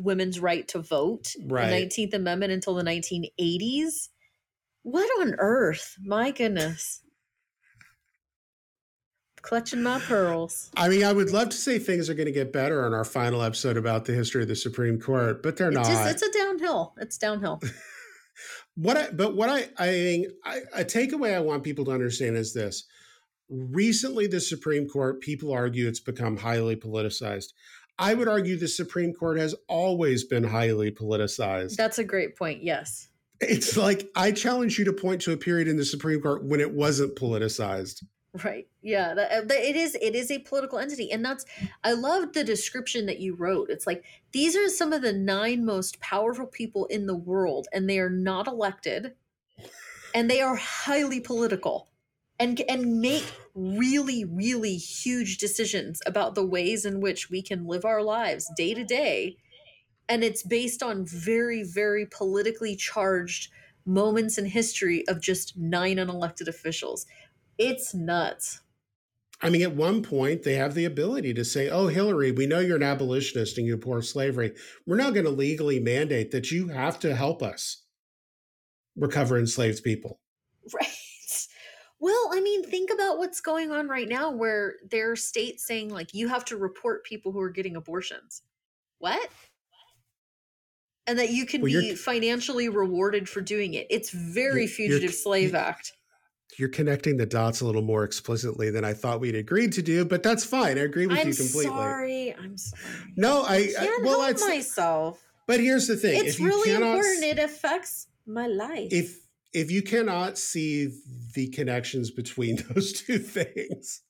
[0.00, 1.68] women's right to vote, right.
[1.68, 4.08] the 19th Amendment until the 1980s.
[4.82, 5.96] What on earth?
[6.02, 7.02] My goodness.
[9.42, 10.70] Clutching my pearls.
[10.76, 13.04] I mean, I would love to say things are going to get better on our
[13.04, 15.86] final episode about the history of the Supreme Court, but they're it's not.
[15.86, 16.94] Just, it's a downhill.
[16.98, 17.60] It's downhill.
[18.74, 21.84] what I, but what I I I I, I, I, a takeaway I want people
[21.86, 22.84] to understand is this.
[23.48, 27.48] Recently, the Supreme Court, people argue it's become highly politicized.
[27.98, 31.76] I would argue the Supreme Court has always been highly politicized.
[31.76, 32.62] That's a great point.
[32.62, 33.08] Yes.
[33.40, 36.60] It's like I challenge you to point to a period in the Supreme Court when
[36.60, 38.04] it wasn't politicized.
[38.44, 38.68] Right.
[38.80, 39.10] Yeah.
[39.10, 39.96] Uh, that, it is.
[40.00, 41.44] It is a political entity, and that's.
[41.82, 43.70] I love the description that you wrote.
[43.70, 47.90] It's like these are some of the nine most powerful people in the world, and
[47.90, 49.14] they are not elected,
[50.14, 51.88] and they are highly political
[52.38, 53.24] and and make
[53.54, 58.74] really really huge decisions about the ways in which we can live our lives day
[58.74, 59.36] to day
[60.08, 63.50] and it's based on very very politically charged
[63.86, 67.06] moments in history of just nine unelected officials
[67.60, 68.60] it's nuts
[69.42, 72.60] I mean, at one point, they have the ability to say, Oh, Hillary, we know
[72.60, 74.52] you're an abolitionist and you abhor slavery.
[74.86, 77.84] We're now going to legally mandate that you have to help us
[78.96, 80.20] recover enslaved people.
[80.74, 80.88] Right.
[81.98, 85.90] Well, I mean, think about what's going on right now where there are states saying,
[85.90, 88.42] like, you have to report people who are getting abortions.
[88.98, 89.28] What?
[91.06, 93.86] And that you can well, be financially rewarded for doing it.
[93.90, 95.92] It's very you're, Fugitive you're, Slave Act.
[96.56, 100.04] You're connecting the dots a little more explicitly than I thought we'd agreed to do,
[100.04, 100.78] but that's fine.
[100.78, 101.70] I agree with you completely.
[101.70, 101.76] I'm you completely.
[101.76, 102.82] Sorry, I'm sorry.
[103.16, 105.22] No, I, I can't well, help myself.
[105.46, 107.24] But here's the thing: it's really cannot, important.
[107.24, 108.92] It affects my life.
[108.92, 109.18] If
[109.52, 110.92] if you cannot see
[111.34, 114.02] the connections between those two things,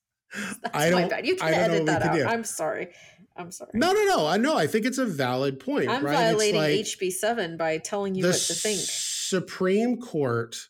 [0.63, 1.03] That's I don't.
[1.03, 1.27] My bad.
[1.27, 2.33] You can edit that out.
[2.33, 2.89] I'm sorry.
[3.37, 3.71] I'm sorry.
[3.75, 4.27] No, no, no.
[4.27, 4.57] I know.
[4.57, 5.89] I think it's a valid point.
[5.89, 6.15] I'm right?
[6.15, 8.79] violating like HB seven by telling you what to think.
[8.81, 10.69] Supreme Court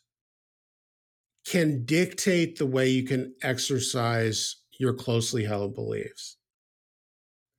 [1.45, 6.37] can dictate the way you can exercise your closely held beliefs.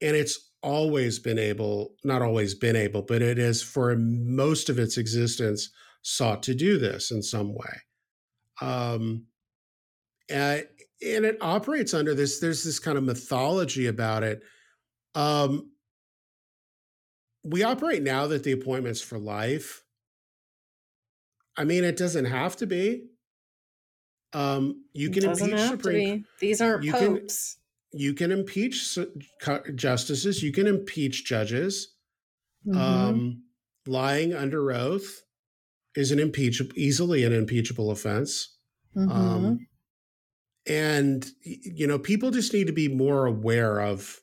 [0.03, 4.79] and it's always been able, not always been able, but it has for most of
[4.79, 5.71] its existence
[6.03, 7.81] sought to do this in some way.
[8.61, 9.27] Um,
[10.29, 10.67] and,
[11.05, 14.43] and it operates under this, there's this kind of mythology about it.
[15.15, 15.71] Um,
[17.45, 19.83] we operate now that the appointment's for life.
[21.57, 23.09] I mean, it doesn't have to be.
[24.33, 26.27] Um, you can impeach Supreme.
[26.41, 27.59] These aren't you can- popes.
[27.95, 28.99] You can impeach
[29.75, 30.43] justices.
[30.43, 31.95] You can impeach judges.
[32.67, 32.77] Mhm.
[32.77, 33.45] Um,
[33.87, 35.23] lying under oath
[35.95, 38.57] is an impeachable, easily an impeachable offense.
[38.97, 39.11] Mhm.
[39.11, 39.67] Um,
[40.67, 44.21] and you know, people just need to be more aware of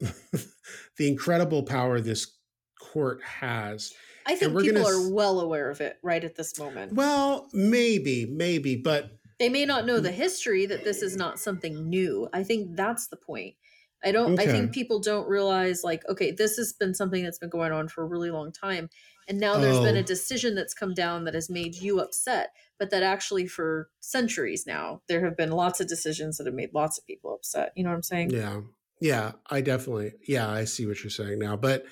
[0.00, 2.36] the incredible power this
[2.78, 3.92] court has.
[4.26, 6.94] I think people gonna are well aware of it right at this moment.
[6.94, 11.88] Well, maybe, maybe, but they may not know the history that this is not something
[11.88, 12.28] new.
[12.32, 13.54] I think that's the point.
[14.02, 17.48] I don't I think people don't realize like okay, this has been something that's been
[17.50, 18.90] going on for a really long time
[19.28, 20.02] and now there's been a Oh.
[20.02, 25.00] decision that's come down that has made you upset, but that actually for centuries now
[25.08, 27.72] there have been lots of decisions that have made lots of people upset.
[27.74, 28.30] You know what I'm saying?
[28.30, 28.60] Yeah.
[29.00, 30.12] Yeah, I definitely.
[30.26, 31.56] Yeah, I see what you're saying now.
[31.56, 31.84] But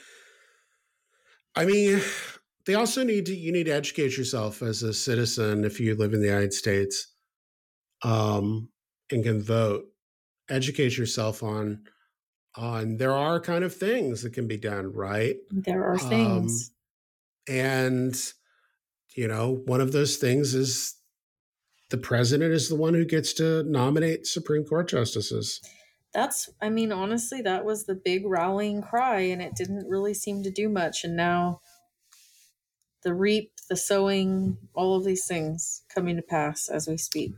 [1.54, 2.00] I mean,
[2.66, 6.14] they also need to you need to educate yourself as a citizen if you live
[6.14, 7.08] in the United States
[8.02, 8.68] um
[9.10, 9.84] and can vote.
[10.50, 11.84] Educate yourself on
[12.56, 15.36] on there are kind of things that can be done, right?
[15.50, 16.72] There are Um, things.
[17.48, 18.16] And
[19.16, 20.94] you know, one of those things is
[21.90, 25.60] the president is the one who gets to nominate Supreme Court justices.
[26.14, 30.42] That's, I mean, honestly, that was the big rallying cry, and it didn't really seem
[30.42, 31.04] to do much.
[31.04, 31.60] And now
[33.02, 37.32] the reap, the sowing, all of these things coming to pass as we speak.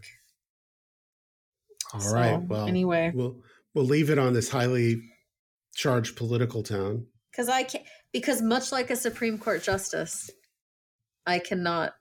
[1.93, 2.35] All right.
[2.35, 3.37] So, Well, anyway, we'll
[3.75, 5.03] we'll leave it on this highly
[5.75, 10.31] charged political town because I can't, because much like a Supreme Court justice,
[11.27, 11.95] I cannot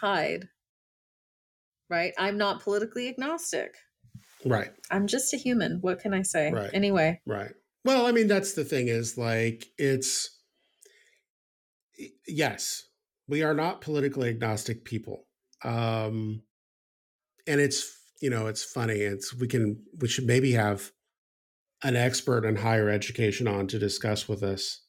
[0.00, 0.48] hide.
[1.90, 2.12] Right?
[2.18, 3.74] I'm not politically agnostic.
[4.44, 4.70] Right.
[4.90, 5.78] I'm just a human.
[5.80, 6.52] What can I say?
[6.52, 6.70] Right.
[6.72, 7.52] Anyway, Right.
[7.84, 10.38] Well, I mean, that's the thing is like it's
[12.26, 12.84] yes,
[13.28, 15.26] we are not politically agnostic people.
[15.62, 16.42] Um
[17.46, 19.00] and it's you know, it's funny.
[19.00, 20.92] It's we can we should maybe have
[21.82, 24.80] an expert in higher education on to discuss with us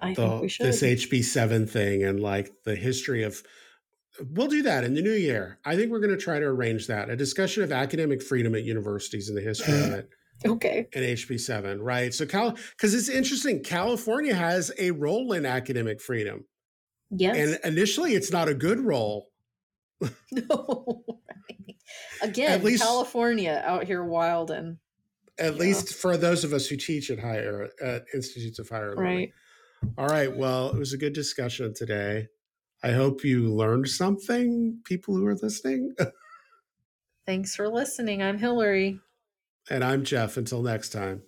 [0.00, 0.66] I the think we should.
[0.66, 3.42] this HB7 thing and like the history of
[4.30, 5.58] we'll do that in the new year.
[5.64, 7.08] I think we're going to try to arrange that.
[7.10, 10.08] A discussion of academic freedom at universities and the history of it
[10.46, 10.88] okay.
[10.92, 12.12] in HB7, right?
[12.12, 16.44] So Cal cuz it's interesting California has a role in academic freedom.
[17.10, 17.36] Yes.
[17.36, 19.30] And initially it's not a good role.
[20.32, 21.04] No.
[21.08, 21.76] right.
[22.22, 24.78] Again, least- California out here wild and
[25.38, 29.04] At least for those of us who teach at higher at institutes of higher learning.
[29.04, 29.32] right.
[29.98, 30.34] All right.
[30.36, 32.28] Well, it was a good discussion today.
[32.82, 35.94] I hope you learned something, people who are listening.
[37.26, 38.22] Thanks for listening.
[38.22, 39.00] I'm Hillary.
[39.68, 40.36] And I'm Jeff.
[40.36, 41.22] Until next time.